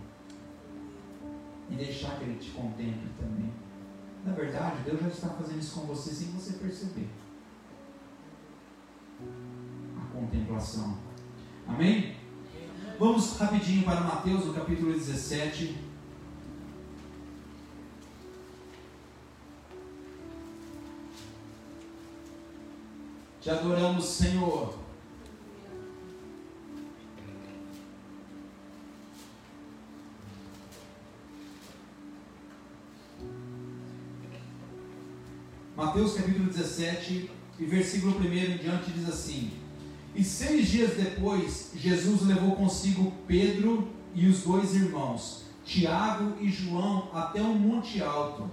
E 1.69 1.75
deixar 1.75 2.17
que 2.17 2.25
Ele 2.25 2.39
te 2.39 2.51
contemple 2.51 3.09
também. 3.19 3.51
Na 4.25 4.33
verdade, 4.33 4.81
Deus 4.83 5.01
já 5.01 5.07
está 5.07 5.29
fazendo 5.29 5.59
isso 5.59 5.79
com 5.79 5.87
você 5.87 6.13
sem 6.13 6.27
você 6.29 6.53
perceber. 6.53 7.09
A 9.97 10.13
contemplação. 10.13 10.97
Amém? 11.67 12.15
Vamos 12.97 13.37
rapidinho 13.37 13.83
para 13.83 14.01
Mateus, 14.01 14.45
no 14.45 14.53
capítulo 14.53 14.93
17. 14.93 15.77
Te 23.41 23.49
adoramos, 23.51 24.05
Senhor. 24.05 24.84
Mateus 35.75 36.13
capítulo 36.13 36.45
17 36.45 37.29
e 37.59 37.65
versículo 37.65 38.17
1 38.17 38.23
em 38.23 38.57
diante 38.57 38.91
diz 38.91 39.09
assim: 39.09 39.51
E 40.15 40.23
seis 40.23 40.69
dias 40.69 40.95
depois, 40.95 41.71
Jesus 41.75 42.21
levou 42.21 42.55
consigo 42.55 43.11
Pedro 43.27 43.85
e 44.13 44.25
os 44.25 44.43
dois 44.43 44.73
irmãos, 44.73 45.43
Tiago 45.65 46.31
e 46.39 46.49
João, 46.49 47.09
até 47.13 47.41
um 47.41 47.55
monte 47.55 48.01
alto. 48.01 48.49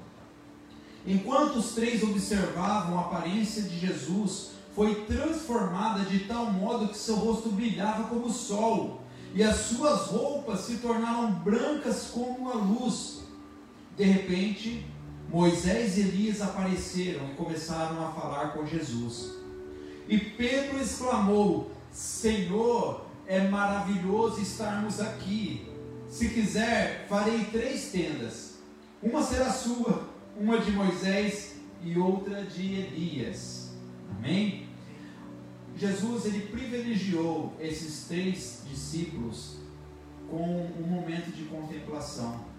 Enquanto 1.07 1.61
os 1.61 1.75
três 1.75 2.03
observavam 2.03 2.99
a 2.99 3.03
aparência 3.03 3.63
de 3.63 3.79
Jesus, 3.79 4.51
foi 4.75 5.05
transformada 5.05 6.01
de 6.01 6.21
tal 6.25 6.53
modo 6.53 6.89
que 6.89 6.99
seu 6.99 7.15
rosto 7.15 7.51
brilhava 7.51 8.09
como 8.09 8.27
o 8.27 8.33
sol, 8.33 9.01
e 9.33 9.45
as 9.45 9.59
suas 9.59 10.09
roupas 10.09 10.63
se 10.63 10.79
tornaram 10.79 11.31
brancas 11.31 12.11
como 12.13 12.51
a 12.51 12.55
luz. 12.55 13.21
De 13.97 14.03
repente, 14.03 14.85
Moisés 15.33 15.97
e 15.97 16.03
Elias 16.03 16.43
apareceram 16.43 17.31
e 17.31 17.35
começaram 17.35 18.07
a 18.07 18.13
falar 18.13 18.53
com 18.53 18.67
Jesus. 18.67 19.33
E 20.07 20.19
Pedro 20.19 20.79
exclamou: 20.79 21.71
Senhor, 21.91 23.07
é 23.27 23.41
maravilhoso 23.49 24.43
estarmos 24.43 25.01
aqui. 25.01 25.67
Se 26.07 26.29
quiser, 26.29 27.07
farei 27.09 27.47
três 27.47 27.91
tendas: 27.91 28.59
uma 29.03 29.23
será 29.23 29.51
sua, 29.51 30.07
uma 30.37 30.59
de 30.59 30.71
Moisés 30.71 31.55
e 31.83 31.99
outra 31.99 32.45
de 32.45 32.75
Elias. 32.75 33.71
Amém? 34.11 34.69
Jesus 35.75 36.27
ele 36.27 36.49
privilegiou 36.49 37.55
esses 37.59 38.07
três 38.07 38.63
discípulos 38.69 39.57
com 40.29 40.71
um 40.79 40.87
momento 40.87 41.35
de 41.35 41.45
contemplação. 41.45 42.52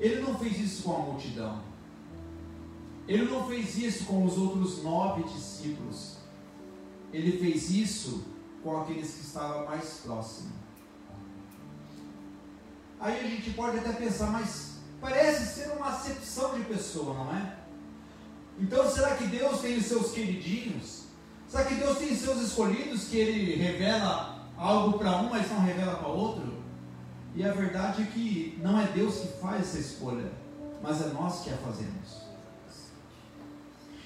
Ele 0.00 0.20
não 0.20 0.38
fez 0.38 0.58
isso 0.58 0.82
com 0.82 0.96
a 0.96 0.98
multidão. 0.98 1.62
Ele 3.06 3.24
não 3.24 3.46
fez 3.46 3.76
isso 3.78 4.04
com 4.04 4.24
os 4.24 4.36
outros 4.38 4.82
nove 4.82 5.22
discípulos. 5.24 6.16
Ele 7.12 7.38
fez 7.38 7.70
isso 7.70 8.24
com 8.62 8.80
aqueles 8.80 9.14
que 9.14 9.20
estavam 9.20 9.66
mais 9.66 10.00
próximos. 10.04 10.52
Aí 12.98 13.20
a 13.20 13.28
gente 13.28 13.50
pode 13.50 13.78
até 13.78 13.92
pensar, 13.92 14.30
mas 14.30 14.78
parece 15.00 15.54
ser 15.54 15.72
uma 15.72 15.88
acepção 15.88 16.58
de 16.58 16.64
pessoa, 16.64 17.12
não 17.12 17.36
é? 17.36 17.56
Então 18.58 18.90
será 18.90 19.16
que 19.16 19.26
Deus 19.26 19.60
tem 19.60 19.76
os 19.76 19.84
seus 19.84 20.12
queridinhos? 20.12 21.04
Será 21.46 21.64
que 21.64 21.74
Deus 21.74 21.98
tem 21.98 22.12
os 22.12 22.20
seus 22.20 22.40
escolhidos 22.40 23.04
que 23.04 23.18
Ele 23.18 23.56
revela 23.62 24.48
algo 24.56 24.98
para 24.98 25.18
um, 25.18 25.28
mas 25.28 25.50
não 25.50 25.60
revela 25.60 25.96
para 25.96 26.08
outro? 26.08 26.53
E 27.34 27.44
a 27.44 27.52
verdade 27.52 28.02
é 28.02 28.06
que 28.06 28.58
não 28.62 28.80
é 28.80 28.86
Deus 28.86 29.16
que 29.16 29.40
faz 29.40 29.62
essa 29.62 29.78
escolha, 29.78 30.30
mas 30.82 31.00
é 31.02 31.08
nós 31.08 31.40
que 31.40 31.50
a 31.50 31.56
fazemos. 31.56 32.24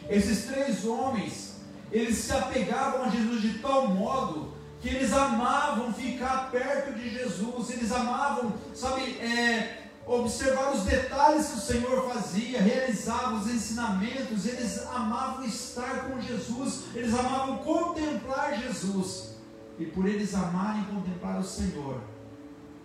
Esses 0.08 0.46
três 0.46 0.84
homens, 0.86 1.56
eles 1.92 2.16
se 2.16 2.32
apegavam 2.32 3.04
a 3.04 3.08
Jesus 3.10 3.42
de 3.42 3.58
tal 3.58 3.88
modo 3.88 4.54
que 4.80 4.88
eles 4.88 5.12
amavam 5.12 5.92
ficar 5.92 6.50
perto 6.50 6.94
de 6.94 7.10
Jesus, 7.10 7.70
eles 7.70 7.92
amavam, 7.92 8.54
sabe, 8.74 9.18
é, 9.18 9.88
observar 10.06 10.72
os 10.72 10.84
detalhes 10.84 11.48
que 11.48 11.58
o 11.58 11.60
Senhor 11.60 12.10
fazia, 12.10 12.62
realizava 12.62 13.34
os 13.34 13.48
ensinamentos, 13.48 14.46
eles 14.46 14.86
amavam 14.86 15.44
estar 15.44 16.08
com 16.08 16.20
Jesus, 16.20 16.84
eles 16.94 17.12
amavam 17.12 17.58
contemplar 17.58 18.58
Jesus. 18.58 19.36
E 19.78 19.84
por 19.84 20.06
eles 20.06 20.34
amarem 20.34 20.84
contemplar 20.84 21.38
o 21.38 21.44
Senhor, 21.44 22.00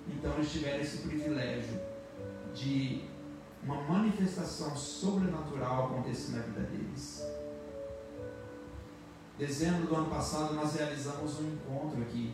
então 0.07 0.33
eles 0.33 0.51
tiveram 0.51 0.81
esse 0.81 0.97
privilégio 0.97 1.79
de 2.53 3.03
uma 3.63 3.81
manifestação 3.83 4.75
sobrenatural 4.75 5.85
acontecer 5.85 6.35
na 6.35 6.43
vida 6.43 6.61
deles. 6.61 7.23
Dezembro 9.37 9.87
do 9.87 9.95
ano 9.95 10.09
passado 10.09 10.53
nós 10.53 10.75
realizamos 10.75 11.39
um 11.39 11.53
encontro 11.53 12.01
aqui, 12.01 12.33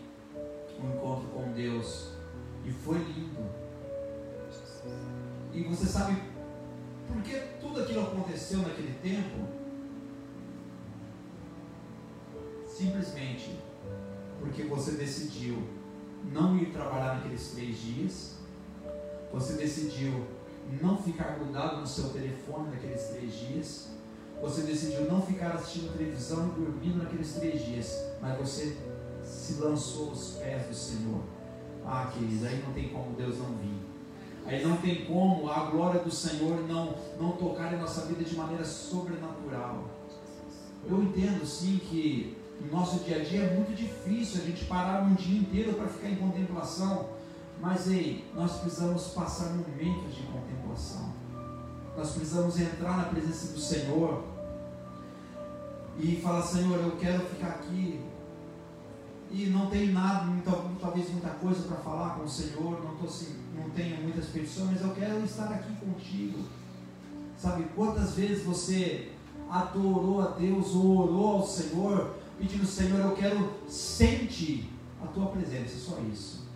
um 0.82 0.96
encontro 0.96 1.28
com 1.30 1.52
Deus, 1.54 2.12
e 2.66 2.72
foi 2.72 2.98
lindo. 2.98 3.50
E 5.54 5.64
você 5.64 5.86
sabe 5.86 6.22
por 7.08 7.22
que 7.22 7.40
tudo 7.62 7.82
aquilo 7.82 8.04
aconteceu 8.04 8.60
naquele 8.60 8.94
tempo? 9.02 9.48
Simplesmente 12.68 13.60
porque 14.40 14.64
você 14.64 14.92
decidiu 14.92 15.79
não 16.32 16.58
ir 16.58 16.72
trabalhar 16.72 17.16
naqueles 17.16 17.52
três 17.52 17.82
dias, 17.82 18.36
você 19.32 19.54
decidiu 19.54 20.26
não 20.82 20.98
ficar 20.98 21.36
grudado 21.36 21.82
no 21.82 21.88
seu 21.88 22.10
telefone 22.10 22.70
naqueles 22.70 23.04
três 23.08 23.34
dias, 23.34 23.90
você 24.42 24.62
decidiu 24.62 25.06
não 25.06 25.22
ficar 25.22 25.52
assistindo 25.52 25.98
televisão 25.98 26.48
e 26.48 26.62
dormindo 26.62 27.04
naqueles 27.04 27.34
três 27.34 27.66
dias, 27.66 27.94
mas 28.22 28.38
você 28.38 28.78
se 29.24 29.60
lançou 29.60 30.10
aos 30.10 30.36
pés 30.36 30.68
do 30.68 30.74
Senhor. 30.74 31.22
Ah, 31.86 32.10
queridos, 32.14 32.46
aí 32.46 32.64
não 32.66 32.74
tem 32.74 32.90
como 32.90 33.16
Deus 33.16 33.38
não 33.38 33.58
vir. 33.58 33.80
Aí 34.46 34.66
não 34.66 34.78
tem 34.78 35.06
como 35.06 35.50
a 35.50 35.70
glória 35.70 36.02
do 36.02 36.12
Senhor 36.12 36.62
não, 36.68 36.96
não 37.20 37.34
tocar 37.34 37.74
em 37.74 37.78
nossa 37.78 38.06
vida 38.06 38.24
de 38.24 38.36
maneira 38.36 38.64
sobrenatural. 38.64 39.90
Eu 40.88 41.04
entendo 41.04 41.46
sim 41.46 41.78
que 41.78 42.38
no 42.60 42.72
nosso 42.72 43.04
dia 43.04 43.22
a 43.22 43.24
dia 43.24 43.44
é 43.44 43.56
muito 43.56 43.76
difícil 43.76 44.42
a 44.42 44.46
gente 44.46 44.66
parar 44.66 45.04
um 45.04 45.14
dia 45.14 45.40
inteiro 45.40 45.74
para 45.74 45.88
ficar 45.88 46.10
em 46.10 46.16
contemplação. 46.16 47.10
Mas 47.62 47.88
ei, 47.88 48.26
nós 48.36 48.58
precisamos 48.60 49.08
passar 49.10 49.50
momentos 49.50 50.16
de 50.16 50.24
contemplação. 50.24 51.14
Nós 51.98 52.12
precisamos 52.12 52.60
entrar 52.60 52.98
na 52.98 53.04
presença 53.04 53.54
do 53.54 53.60
Senhor 53.60 54.24
e 55.98 56.16
falar, 56.18 56.42
Senhor, 56.44 56.80
eu 56.80 56.96
quero 56.98 57.26
ficar 57.26 57.48
aqui 57.48 58.00
e 59.32 59.46
não 59.48 59.68
tenho 59.68 59.94
nada, 59.94 60.26
talvez 60.80 61.12
muita 61.12 61.30
coisa 61.30 61.62
para 61.64 61.78
falar 61.78 62.16
com 62.16 62.24
o 62.24 62.30
Senhor, 62.30 62.84
não, 62.84 62.96
tô, 62.96 63.06
assim, 63.06 63.36
não 63.56 63.70
tenho 63.72 64.02
muitas 64.02 64.26
petições, 64.26 64.72
mas 64.72 64.82
eu 64.82 64.92
quero 64.92 65.24
estar 65.24 65.52
aqui 65.52 65.72
contigo. 65.76 66.40
Sabe, 67.38 67.66
quantas 67.76 68.16
vezes 68.16 68.44
você 68.44 69.12
adorou 69.50 70.22
a 70.22 70.28
Deus 70.32 70.74
ou 70.74 70.98
orou 70.98 71.28
ao 71.38 71.48
Senhor, 71.48 72.16
pedindo, 72.40 72.66
Senhor, 72.66 73.00
eu 73.00 73.12
quero 73.12 73.54
sentir 73.68 74.70
a 75.04 75.08
tua 75.08 75.28
presença, 75.28 75.78
só 75.78 75.98
isso. 76.12 76.48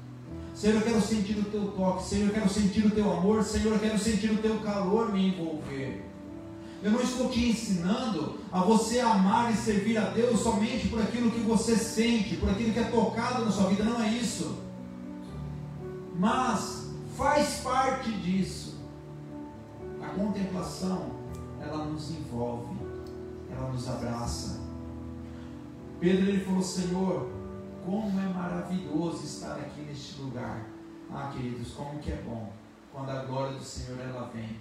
Senhor, 0.53 0.75
eu 0.75 0.81
quero 0.81 1.01
sentir 1.01 1.37
o 1.37 1.45
teu 1.45 1.71
toque, 1.71 2.03
Senhor, 2.03 2.27
eu 2.27 2.33
quero 2.33 2.49
sentir 2.49 2.85
o 2.85 2.91
teu 2.91 3.11
amor, 3.11 3.43
Senhor, 3.43 3.73
eu 3.73 3.79
quero 3.79 3.99
sentir 3.99 4.31
o 4.31 4.37
teu 4.37 4.59
calor 4.59 5.11
me 5.11 5.27
envolver. 5.29 6.05
Eu 6.81 6.91
não 6.91 7.01
estou 7.01 7.29
te 7.29 7.49
ensinando 7.49 8.39
a 8.51 8.61
você 8.61 8.99
amar 8.99 9.53
e 9.53 9.55
servir 9.55 9.97
a 9.97 10.09
Deus 10.09 10.41
somente 10.41 10.87
por 10.89 11.01
aquilo 11.01 11.31
que 11.31 11.39
você 11.39 11.75
sente, 11.77 12.35
por 12.35 12.49
aquilo 12.49 12.73
que 12.73 12.79
é 12.79 12.83
tocado 12.83 13.45
na 13.45 13.51
sua 13.51 13.69
vida, 13.69 13.83
não 13.83 14.01
é 14.01 14.09
isso. 14.09 14.57
Mas 16.15 16.89
faz 17.17 17.61
parte 17.61 18.11
disso. 18.11 18.77
A 20.01 20.07
contemplação, 20.09 21.11
ela 21.61 21.85
nos 21.85 22.11
envolve, 22.11 22.75
ela 23.49 23.71
nos 23.71 23.87
abraça. 23.87 24.62
Pedro 26.03 26.31
ele 26.31 26.43
falou: 26.43 26.61
Senhor, 26.61 27.31
como 27.85 28.19
é 28.19 28.25
maravilhoso 28.25 29.23
estar 29.23 29.55
aqui 29.55 29.79
neste 29.83 30.19
lugar. 30.19 30.65
Ah, 31.09 31.31
queridos, 31.33 31.71
como 31.71 31.99
que 31.99 32.11
é 32.11 32.17
bom 32.17 32.51
quando 32.91 33.09
a 33.09 33.23
glória 33.23 33.57
do 33.57 33.63
Senhor 33.63 33.97
ela 34.01 34.27
vem. 34.27 34.59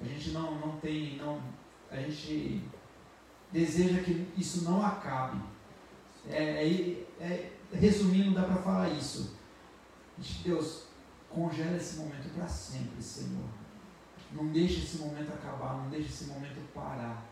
A 0.00 0.04
gente 0.04 0.30
não, 0.30 0.58
não 0.58 0.78
tem, 0.78 1.18
não, 1.18 1.42
a 1.90 1.96
gente 1.96 2.64
deseja 3.52 4.02
que 4.02 4.26
isso 4.38 4.64
não 4.64 4.82
acabe. 4.82 5.38
É, 6.30 6.66
é, 6.66 7.06
é 7.20 7.52
resumindo, 7.70 8.34
dá 8.34 8.44
para 8.44 8.62
falar 8.62 8.88
isso. 8.88 9.36
Deus, 10.42 10.84
congela 11.28 11.76
esse 11.76 11.98
momento 11.98 12.32
para 12.34 12.48
sempre, 12.48 13.02
Senhor. 13.02 13.50
Não 14.32 14.46
deixe 14.46 14.78
esse 14.78 14.96
momento 14.96 15.30
acabar, 15.30 15.76
não 15.76 15.90
deixe 15.90 16.08
esse 16.08 16.24
momento 16.24 16.58
parar. 16.72 17.22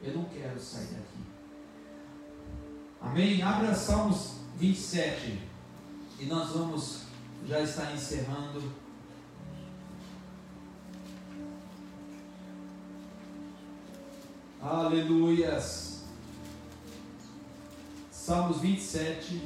Eu 0.00 0.14
não 0.14 0.24
quero 0.24 0.58
sair 0.58 0.94
daqui. 0.94 1.37
Amém? 3.00 3.42
Abra 3.42 3.74
Salmos 3.74 4.38
27 4.56 5.40
e 6.18 6.26
nós 6.26 6.50
vamos 6.50 7.02
já 7.46 7.60
estar 7.60 7.94
encerrando. 7.94 8.62
Aleluias. 14.60 16.02
Salmos 18.10 18.60
27. 18.60 19.40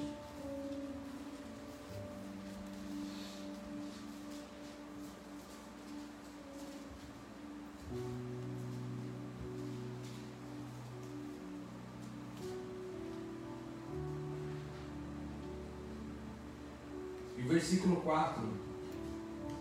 4. 18.02 18.42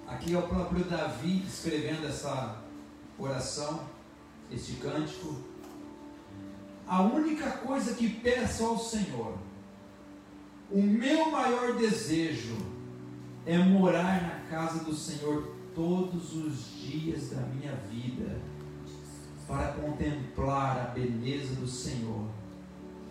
Aqui 0.08 0.34
é 0.34 0.38
o 0.38 0.48
próprio 0.48 0.84
Davi 0.84 1.44
escrevendo 1.48 2.08
essa 2.08 2.62
oração, 3.18 3.82
este 4.52 4.74
cântico. 4.74 5.36
A 6.88 7.02
única 7.02 7.52
coisa 7.52 7.94
que 7.94 8.10
peço 8.10 8.66
ao 8.66 8.78
Senhor, 8.78 9.38
o 10.70 10.82
meu 10.82 11.32
maior 11.32 11.76
desejo 11.78 12.58
é 13.46 13.58
morar 13.58 14.22
na 14.22 14.50
casa 14.50 14.84
do 14.84 14.94
Senhor 14.94 15.56
todos 15.74 16.36
os 16.36 16.78
dias 16.82 17.30
da 17.30 17.42
minha 17.42 17.74
vida, 17.90 18.40
para 19.48 19.74
contemplar 19.74 20.80
a 20.80 20.90
beleza 20.92 21.56
do 21.56 21.68
Senhor 21.68 22.28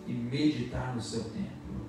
e 0.07 0.13
meditar 0.13 0.95
no 0.95 1.01
seu 1.01 1.23
templo. 1.25 1.80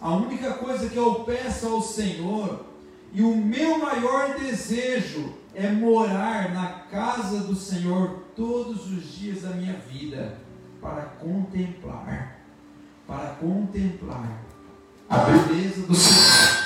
A 0.00 0.14
única 0.14 0.54
coisa 0.54 0.88
que 0.88 0.96
eu 0.96 1.24
peço 1.24 1.68
ao 1.68 1.82
Senhor 1.82 2.66
e 3.12 3.22
o 3.22 3.34
meu 3.34 3.78
maior 3.78 4.38
desejo 4.38 5.34
é 5.54 5.70
morar 5.70 6.52
na 6.52 6.80
casa 6.80 7.40
do 7.40 7.56
Senhor 7.56 8.24
todos 8.36 8.90
os 8.92 9.04
dias 9.14 9.42
da 9.42 9.50
minha 9.50 9.72
vida 9.78 10.38
para 10.82 11.02
contemplar, 11.02 12.40
para 13.06 13.36
contemplar 13.36 14.42
a 15.08 15.18
beleza 15.18 15.86
do 15.86 15.94
Senhor 15.94 16.56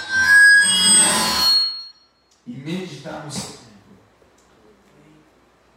e 2.46 2.50
meditar 2.50 3.24
no 3.24 3.30
seu 3.30 3.50
templo. 3.50 3.68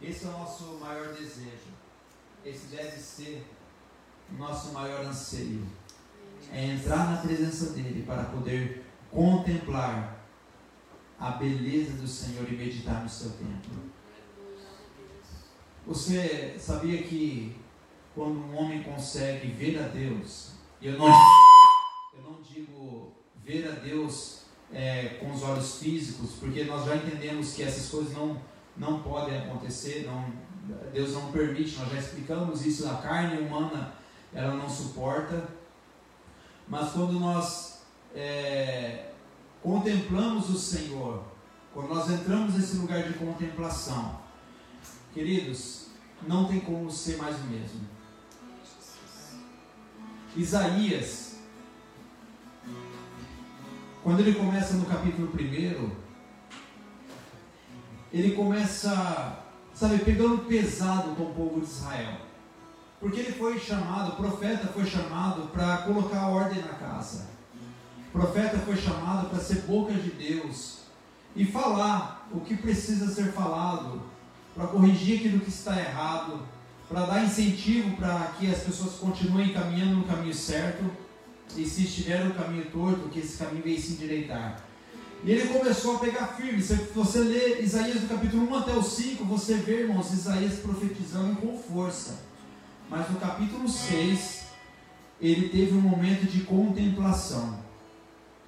Esse 0.02 0.24
é 0.24 0.28
o 0.28 0.32
nosso 0.32 0.64
maior 0.80 1.14
desejo. 1.14 1.72
Esse 2.44 2.66
deve 2.66 2.98
ser 2.98 3.46
o 4.32 4.34
nosso 4.34 4.72
maior 4.72 5.04
anseio 5.04 5.64
é 6.52 6.66
entrar 6.66 7.10
na 7.10 7.16
presença 7.18 7.72
dele 7.72 8.04
para 8.06 8.24
poder 8.24 8.84
contemplar 9.10 10.26
a 11.18 11.30
beleza 11.32 11.92
do 11.92 12.08
Senhor 12.08 12.46
e 12.50 12.56
meditar 12.56 13.02
no 13.02 13.08
seu 13.08 13.30
templo. 13.30 13.94
Você 15.86 16.56
sabia 16.58 17.02
que 17.02 17.56
quando 18.14 18.38
um 18.38 18.56
homem 18.56 18.82
consegue 18.82 19.48
ver 19.48 19.78
a 19.78 19.88
Deus, 19.88 20.52
eu 20.80 20.98
não, 20.98 21.06
eu 21.06 22.22
não 22.22 22.42
digo 22.42 23.12
ver 23.44 23.68
a 23.68 23.72
Deus 23.72 24.44
é, 24.72 25.18
com 25.20 25.30
os 25.30 25.42
olhos 25.42 25.78
físicos, 25.78 26.32
porque 26.40 26.64
nós 26.64 26.86
já 26.86 26.96
entendemos 26.96 27.54
que 27.54 27.62
essas 27.62 27.88
coisas 27.88 28.12
não, 28.14 28.40
não 28.76 29.02
podem 29.02 29.38
acontecer, 29.38 30.06
não, 30.06 30.32
Deus 30.92 31.12
não 31.12 31.30
permite, 31.32 31.76
nós 31.78 31.90
já 31.90 31.98
explicamos 31.98 32.64
isso, 32.64 32.88
a 32.88 32.94
carne 32.94 33.40
humana 33.40 33.94
ela 34.32 34.54
não 34.54 34.68
suporta, 34.68 35.48
mas 36.68 36.92
quando 36.92 37.12
nós 37.18 37.82
é, 38.14 39.10
contemplamos 39.62 40.50
o 40.50 40.58
Senhor, 40.58 41.24
quando 41.72 41.88
nós 41.88 42.10
entramos 42.10 42.54
nesse 42.54 42.76
lugar 42.76 43.02
de 43.02 43.14
contemplação, 43.14 44.20
queridos, 45.12 45.88
não 46.26 46.46
tem 46.46 46.60
como 46.60 46.90
ser 46.90 47.16
mais 47.16 47.36
o 47.36 47.44
mesmo. 47.44 47.80
Isaías, 50.36 51.36
quando 54.02 54.20
ele 54.20 54.34
começa 54.34 54.74
no 54.74 54.86
capítulo 54.86 55.28
1, 55.28 55.90
ele 58.12 58.36
começa, 58.36 59.42
sabe, 59.72 59.98
pegando 59.98 60.46
pesado 60.46 61.14
com 61.16 61.24
o 61.24 61.34
povo 61.34 61.60
de 61.60 61.66
Israel. 61.66 62.20
Porque 63.04 63.20
ele 63.20 63.32
foi 63.32 63.60
chamado, 63.60 64.12
o 64.12 64.16
profeta 64.16 64.66
foi 64.68 64.86
chamado 64.86 65.48
para 65.48 65.76
colocar 65.76 66.26
ordem 66.26 66.62
na 66.62 66.72
casa. 66.72 67.26
O 68.08 68.18
profeta 68.18 68.56
foi 68.60 68.78
chamado 68.78 69.28
para 69.28 69.40
ser 69.40 69.56
boca 69.66 69.92
de 69.92 70.08
Deus 70.08 70.78
e 71.36 71.44
falar 71.44 72.26
o 72.32 72.40
que 72.40 72.56
precisa 72.56 73.06
ser 73.08 73.30
falado, 73.32 74.00
para 74.54 74.68
corrigir 74.68 75.18
aquilo 75.18 75.40
que 75.40 75.50
está 75.50 75.78
errado, 75.78 76.48
para 76.88 77.04
dar 77.04 77.22
incentivo 77.22 77.94
para 77.98 78.32
que 78.38 78.50
as 78.50 78.60
pessoas 78.60 78.94
continuem 78.94 79.52
caminhando 79.52 79.96
no 79.96 80.04
caminho 80.04 80.32
certo 80.32 80.90
e 81.58 81.66
se 81.66 81.82
estiver 81.82 82.24
no 82.24 82.32
caminho 82.32 82.64
torto, 82.70 83.10
que 83.10 83.18
esse 83.18 83.36
caminho 83.36 83.64
venha 83.64 83.78
se 83.78 83.92
endireitar. 83.92 84.64
E 85.22 85.30
ele 85.30 85.46
começou 85.48 85.96
a 85.96 85.98
pegar 85.98 86.28
firme. 86.28 86.62
Se 86.62 86.72
você 86.94 87.18
lê 87.18 87.60
Isaías 87.60 88.00
do 88.00 88.08
capítulo 88.08 88.48
1 88.50 88.54
até 88.54 88.72
o 88.72 88.82
5, 88.82 89.22
você 89.26 89.56
vê, 89.56 89.82
irmãos, 89.82 90.10
Isaías 90.10 90.54
profetizando 90.60 91.36
com 91.36 91.58
força. 91.58 92.32
Mas 92.88 93.10
no 93.10 93.18
capítulo 93.18 93.68
6, 93.68 94.46
ele 95.20 95.48
teve 95.48 95.74
um 95.74 95.80
momento 95.80 96.26
de 96.26 96.40
contemplação. 96.42 97.58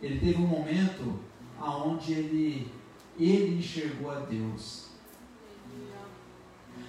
Ele 0.03 0.19
teve 0.21 0.43
um 0.43 0.47
momento 0.47 1.21
aonde 1.59 2.13
ele, 2.13 2.73
ele 3.19 3.59
enxergou 3.59 4.11
a 4.11 4.21
Deus. 4.21 4.87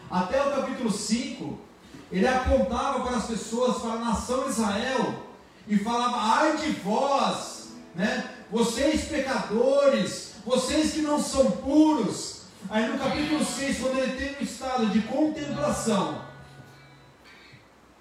Até 0.10 0.42
o 0.42 0.52
capítulo 0.52 0.92
5, 0.92 1.58
ele 2.12 2.28
apontava 2.28 3.02
para 3.02 3.18
as 3.18 3.28
pessoas, 3.28 3.78
para 3.82 3.94
a 3.94 4.00
nação 4.00 4.44
de 4.44 4.50
Israel, 4.50 5.24
e 5.68 5.78
falava: 5.78 6.18
ai 6.18 6.58
de 6.58 6.72
vós, 6.72 7.70
né? 7.96 8.36
vocês 8.52 9.06
pecadores, 9.06 10.36
vocês 10.46 10.94
que 10.94 11.02
não 11.02 11.22
são 11.22 11.52
puros. 11.52 12.38
Aí 12.70 12.88
no 12.88 12.98
capítulo 12.98 13.44
6, 13.44 13.80
quando 13.80 14.00
ele 14.00 14.14
tem 14.14 14.38
um 14.38 14.44
estado 14.44 14.88
de 14.88 15.02
contemplação, 15.02 16.22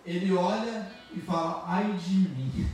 ele 0.07 0.33
olha 0.33 0.91
e 1.13 1.21
fala: 1.21 1.65
ai 1.67 1.93
de 1.95 2.15
mim. 2.15 2.71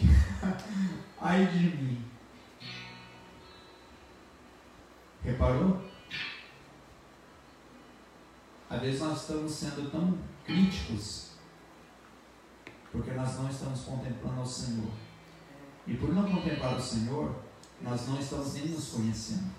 ai 1.20 1.46
de 1.46 1.76
mim. 1.76 2.04
Reparou? 5.24 5.88
Às 8.70 8.80
vezes 8.82 9.00
nós 9.00 9.22
estamos 9.22 9.52
sendo 9.52 9.90
tão 9.90 10.18
críticos 10.44 11.28
porque 12.92 13.12
nós 13.12 13.38
não 13.38 13.48
estamos 13.48 13.80
contemplando 13.82 14.42
o 14.42 14.46
Senhor. 14.46 14.90
E 15.86 15.94
por 15.94 16.12
não 16.12 16.30
contemplar 16.30 16.76
o 16.76 16.80
Senhor, 16.80 17.34
nós 17.80 18.08
não 18.08 18.18
estamos 18.18 18.54
nem 18.54 18.68
nos 18.68 18.88
conhecendo. 18.88 19.50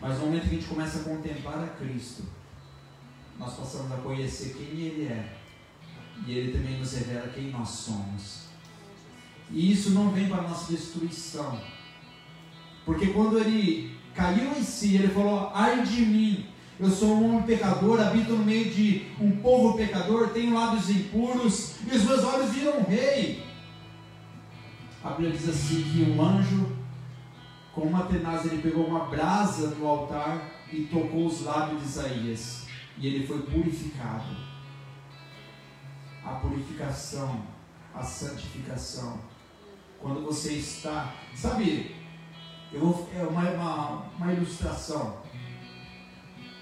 Mas 0.00 0.18
no 0.18 0.26
momento 0.26 0.42
que 0.42 0.56
a 0.56 0.58
gente 0.58 0.68
começa 0.68 1.00
a 1.00 1.04
contemplar 1.04 1.62
a 1.62 1.68
Cristo, 1.68 2.24
nós 3.38 3.54
passamos 3.54 3.92
a 3.92 3.96
conhecer 3.96 4.54
quem 4.54 4.80
Ele 4.80 5.06
é. 5.06 5.36
E 6.26 6.32
Ele 6.32 6.52
também 6.52 6.78
nos 6.78 6.92
revela 6.92 7.28
quem 7.28 7.50
nós 7.50 7.68
somos. 7.68 8.42
E 9.50 9.72
isso 9.72 9.90
não 9.90 10.10
vem 10.10 10.28
para 10.28 10.38
a 10.38 10.48
nossa 10.48 10.72
destruição. 10.72 11.60
Porque 12.84 13.08
quando 13.08 13.38
ele 13.38 13.96
caiu 14.14 14.50
em 14.52 14.62
si, 14.62 14.96
ele 14.96 15.08
falou: 15.08 15.50
ai 15.54 15.82
de 15.82 16.02
mim, 16.02 16.46
eu 16.80 16.90
sou 16.90 17.14
um 17.14 17.26
homem 17.26 17.42
pecador, 17.42 18.00
habito 18.00 18.32
no 18.32 18.44
meio 18.44 18.70
de 18.72 19.06
um 19.20 19.30
povo 19.42 19.76
pecador, 19.76 20.30
tenho 20.30 20.54
lábios 20.54 20.90
impuros, 20.90 21.76
e 21.86 21.96
os 21.96 22.04
meus 22.04 22.24
olhos 22.24 22.50
viram 22.50 22.78
um 22.78 22.84
rei. 22.84 23.44
A 25.04 25.10
Bíblia 25.10 25.32
diz 25.32 25.48
assim 25.48 25.82
que 25.82 26.10
um 26.10 26.24
anjo, 26.24 26.72
com 27.74 27.82
uma 27.82 28.04
tenaz, 28.04 28.46
ele 28.46 28.62
pegou 28.62 28.86
uma 28.86 29.06
brasa 29.06 29.68
no 29.68 29.86
altar 29.86 30.50
e 30.72 30.82
tocou 30.82 31.26
os 31.26 31.42
lábios 31.42 31.82
de 31.82 31.88
Isaías. 31.88 32.66
E 32.98 33.06
ele 33.06 33.26
foi 33.26 33.42
purificado. 33.42 34.36
A 36.24 36.34
purificação, 36.34 37.42
a 37.94 38.02
santificação. 38.02 39.20
Quando 40.00 40.22
você 40.22 40.54
está. 40.54 41.14
Sabe, 41.34 41.94
eu 42.72 42.80
vou, 42.80 43.08
é 43.14 43.22
uma, 43.22 43.50
uma, 43.50 43.88
uma 44.16 44.32
ilustração. 44.32 45.22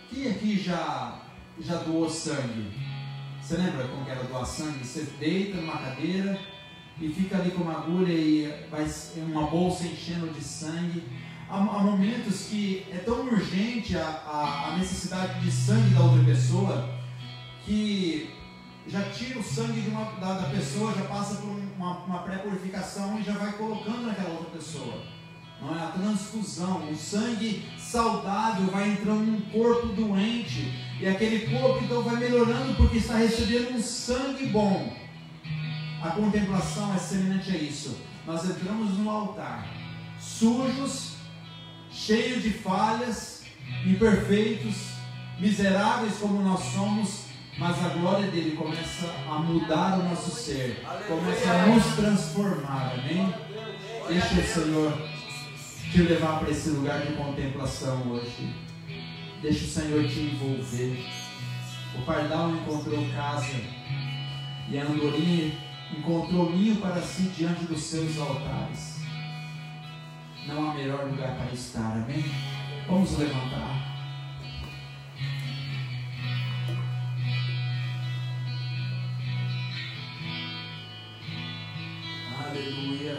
Quem 0.09 0.31
aqui 0.31 0.59
já, 0.59 1.21
já 1.61 1.77
doou 1.77 2.11
sangue? 2.11 2.73
Você 3.41 3.57
lembra 3.57 3.87
como 3.89 4.09
era 4.09 4.25
doar 4.25 4.45
sangue? 4.45 4.85
Você 4.85 5.03
deita 5.19 5.57
numa 5.57 5.79
cadeira 5.79 6.39
e 7.01 7.09
fica 7.09 7.39
ali 7.39 7.53
com 7.53 7.63
uma 7.63 7.79
agulha 7.79 8.13
e 8.13 8.67
vai 8.71 8.87
uma 9.17 9.47
bolsa 9.47 9.87
enchendo 9.87 10.29
de 10.33 10.43
sangue. 10.43 11.03
Há, 11.51 11.59
momentos 11.59 12.43
que 12.43 12.87
é 12.93 12.99
tão 12.99 13.27
urgente 13.27 13.97
a, 13.97 14.07
a, 14.07 14.69
a, 14.69 14.77
necessidade 14.77 15.41
de 15.41 15.51
sangue 15.51 15.95
da 15.95 16.03
outra 16.03 16.23
pessoa 16.23 16.89
que 17.65 18.31
já 18.87 19.03
tira 19.11 19.41
o 19.41 19.43
sangue 19.43 19.89
uma, 19.89 20.05
da, 20.21 20.35
da, 20.35 20.49
pessoa, 20.49 20.95
já 20.95 21.03
passa 21.07 21.37
por 21.37 21.51
uma, 21.51 22.05
uma 22.05 22.19
pré-purificação 22.21 23.19
e 23.19 23.25
já 23.25 23.33
vai 23.33 23.53
colocando 23.55 24.07
naquela 24.07 24.31
outra 24.31 24.59
pessoa. 24.59 25.03
Não 25.61 25.77
é 25.77 25.83
a 25.83 25.89
transfusão, 25.89 26.89
o 26.89 26.97
sangue 26.97 27.69
saudável 27.77 28.69
vai 28.69 28.91
entrando 28.91 29.27
num 29.27 29.41
corpo 29.51 29.89
doente 29.89 30.73
e 31.01 31.09
aquele 31.09 31.59
corpo 31.59 31.85
então 31.85 32.03
vai 32.03 32.15
melhorando 32.15 32.75
porque 32.77 32.99
está 32.99 33.17
recebendo 33.17 33.75
um 33.75 33.83
sangue 33.83 34.47
bom. 34.47 34.97
A 36.01 36.11
contemplação 36.11 36.95
é 36.95 36.99
semelhante 36.99 37.51
a 37.51 37.57
isso. 37.59 37.99
Nós 38.25 38.49
entramos 38.49 38.97
no 38.99 39.11
altar, 39.11 39.67
sujos, 40.21 41.10
cheios 41.91 42.43
de 42.43 42.51
falhas, 42.51 43.43
imperfeitos, 43.87 44.91
miseráveis 45.39 46.15
como 46.19 46.43
nós 46.43 46.61
somos, 46.73 47.25
mas 47.59 47.85
a 47.85 47.89
glória 47.91 48.31
dele 48.31 48.57
começa 48.57 49.07
a 49.29 49.39
mudar 49.39 49.99
o 49.99 50.05
nosso 50.05 50.31
ser, 50.31 50.83
começa 51.07 51.51
a 51.51 51.67
nos 51.67 51.85
transformar, 51.97 52.95
amém? 52.95 53.35
Deixa 54.09 54.35
o 54.35 54.65
Senhor 54.65 54.99
te 55.93 56.03
levar 56.03 56.41
para 56.41 56.51
esse 56.51 56.71
lugar 56.71 57.01
de 57.01 57.13
contemplação 57.15 58.11
hoje. 58.11 58.55
Deixa 59.43 59.65
o 59.65 59.69
Senhor 59.69 60.09
te 60.09 60.21
envolver. 60.21 61.05
O 61.99 62.03
pardal 62.03 62.51
encontrou 62.51 63.05
casa 63.15 63.61
e 64.69 64.79
a 64.79 64.85
andorinha 64.85 65.53
encontrou 65.97 66.51
ninho 66.51 66.77
para 66.77 67.03
si 67.03 67.25
diante 67.37 67.65
dos 67.65 67.81
seus 67.83 68.19
altares. 68.19 69.01
Não 70.49 70.71
há 70.71 70.75
melhor 70.75 71.05
lugar 71.05 71.37
para 71.37 71.53
estar, 71.53 71.93
amém? 71.93 72.25
Vamos 72.89 73.17
levantar. 73.19 73.91
Aleluia. 82.51 83.19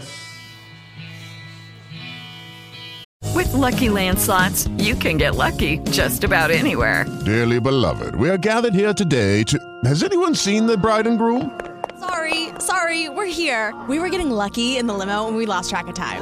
With 3.33 3.53
lucky 3.53 3.87
landslots, 3.87 4.67
you 4.77 4.95
can 4.95 5.17
get 5.17 5.35
lucky 5.35 5.77
just 5.91 6.23
about 6.23 6.51
anywhere. 6.51 7.05
Dearly 7.23 7.59
beloved, 7.59 8.15
we 8.15 8.29
are 8.29 8.37
gathered 8.37 8.73
here 8.73 8.93
today 8.93 9.43
to. 9.43 9.57
Has 9.85 10.03
anyone 10.03 10.35
seen 10.35 10.65
the 10.65 10.75
bride 10.75 11.07
and 11.07 11.17
groom? 11.17 11.59
Sorry, 11.99 12.49
sorry, 12.59 13.09
we're 13.09 13.25
here. 13.31 13.73
We 13.87 13.99
were 13.99 14.09
getting 14.09 14.31
lucky 14.31 14.77
in 14.77 14.87
the 14.87 14.93
limo 14.93 15.27
and 15.27 15.37
we 15.37 15.45
lost 15.45 15.69
track 15.69 15.87
of 15.87 15.93
time. 15.93 16.21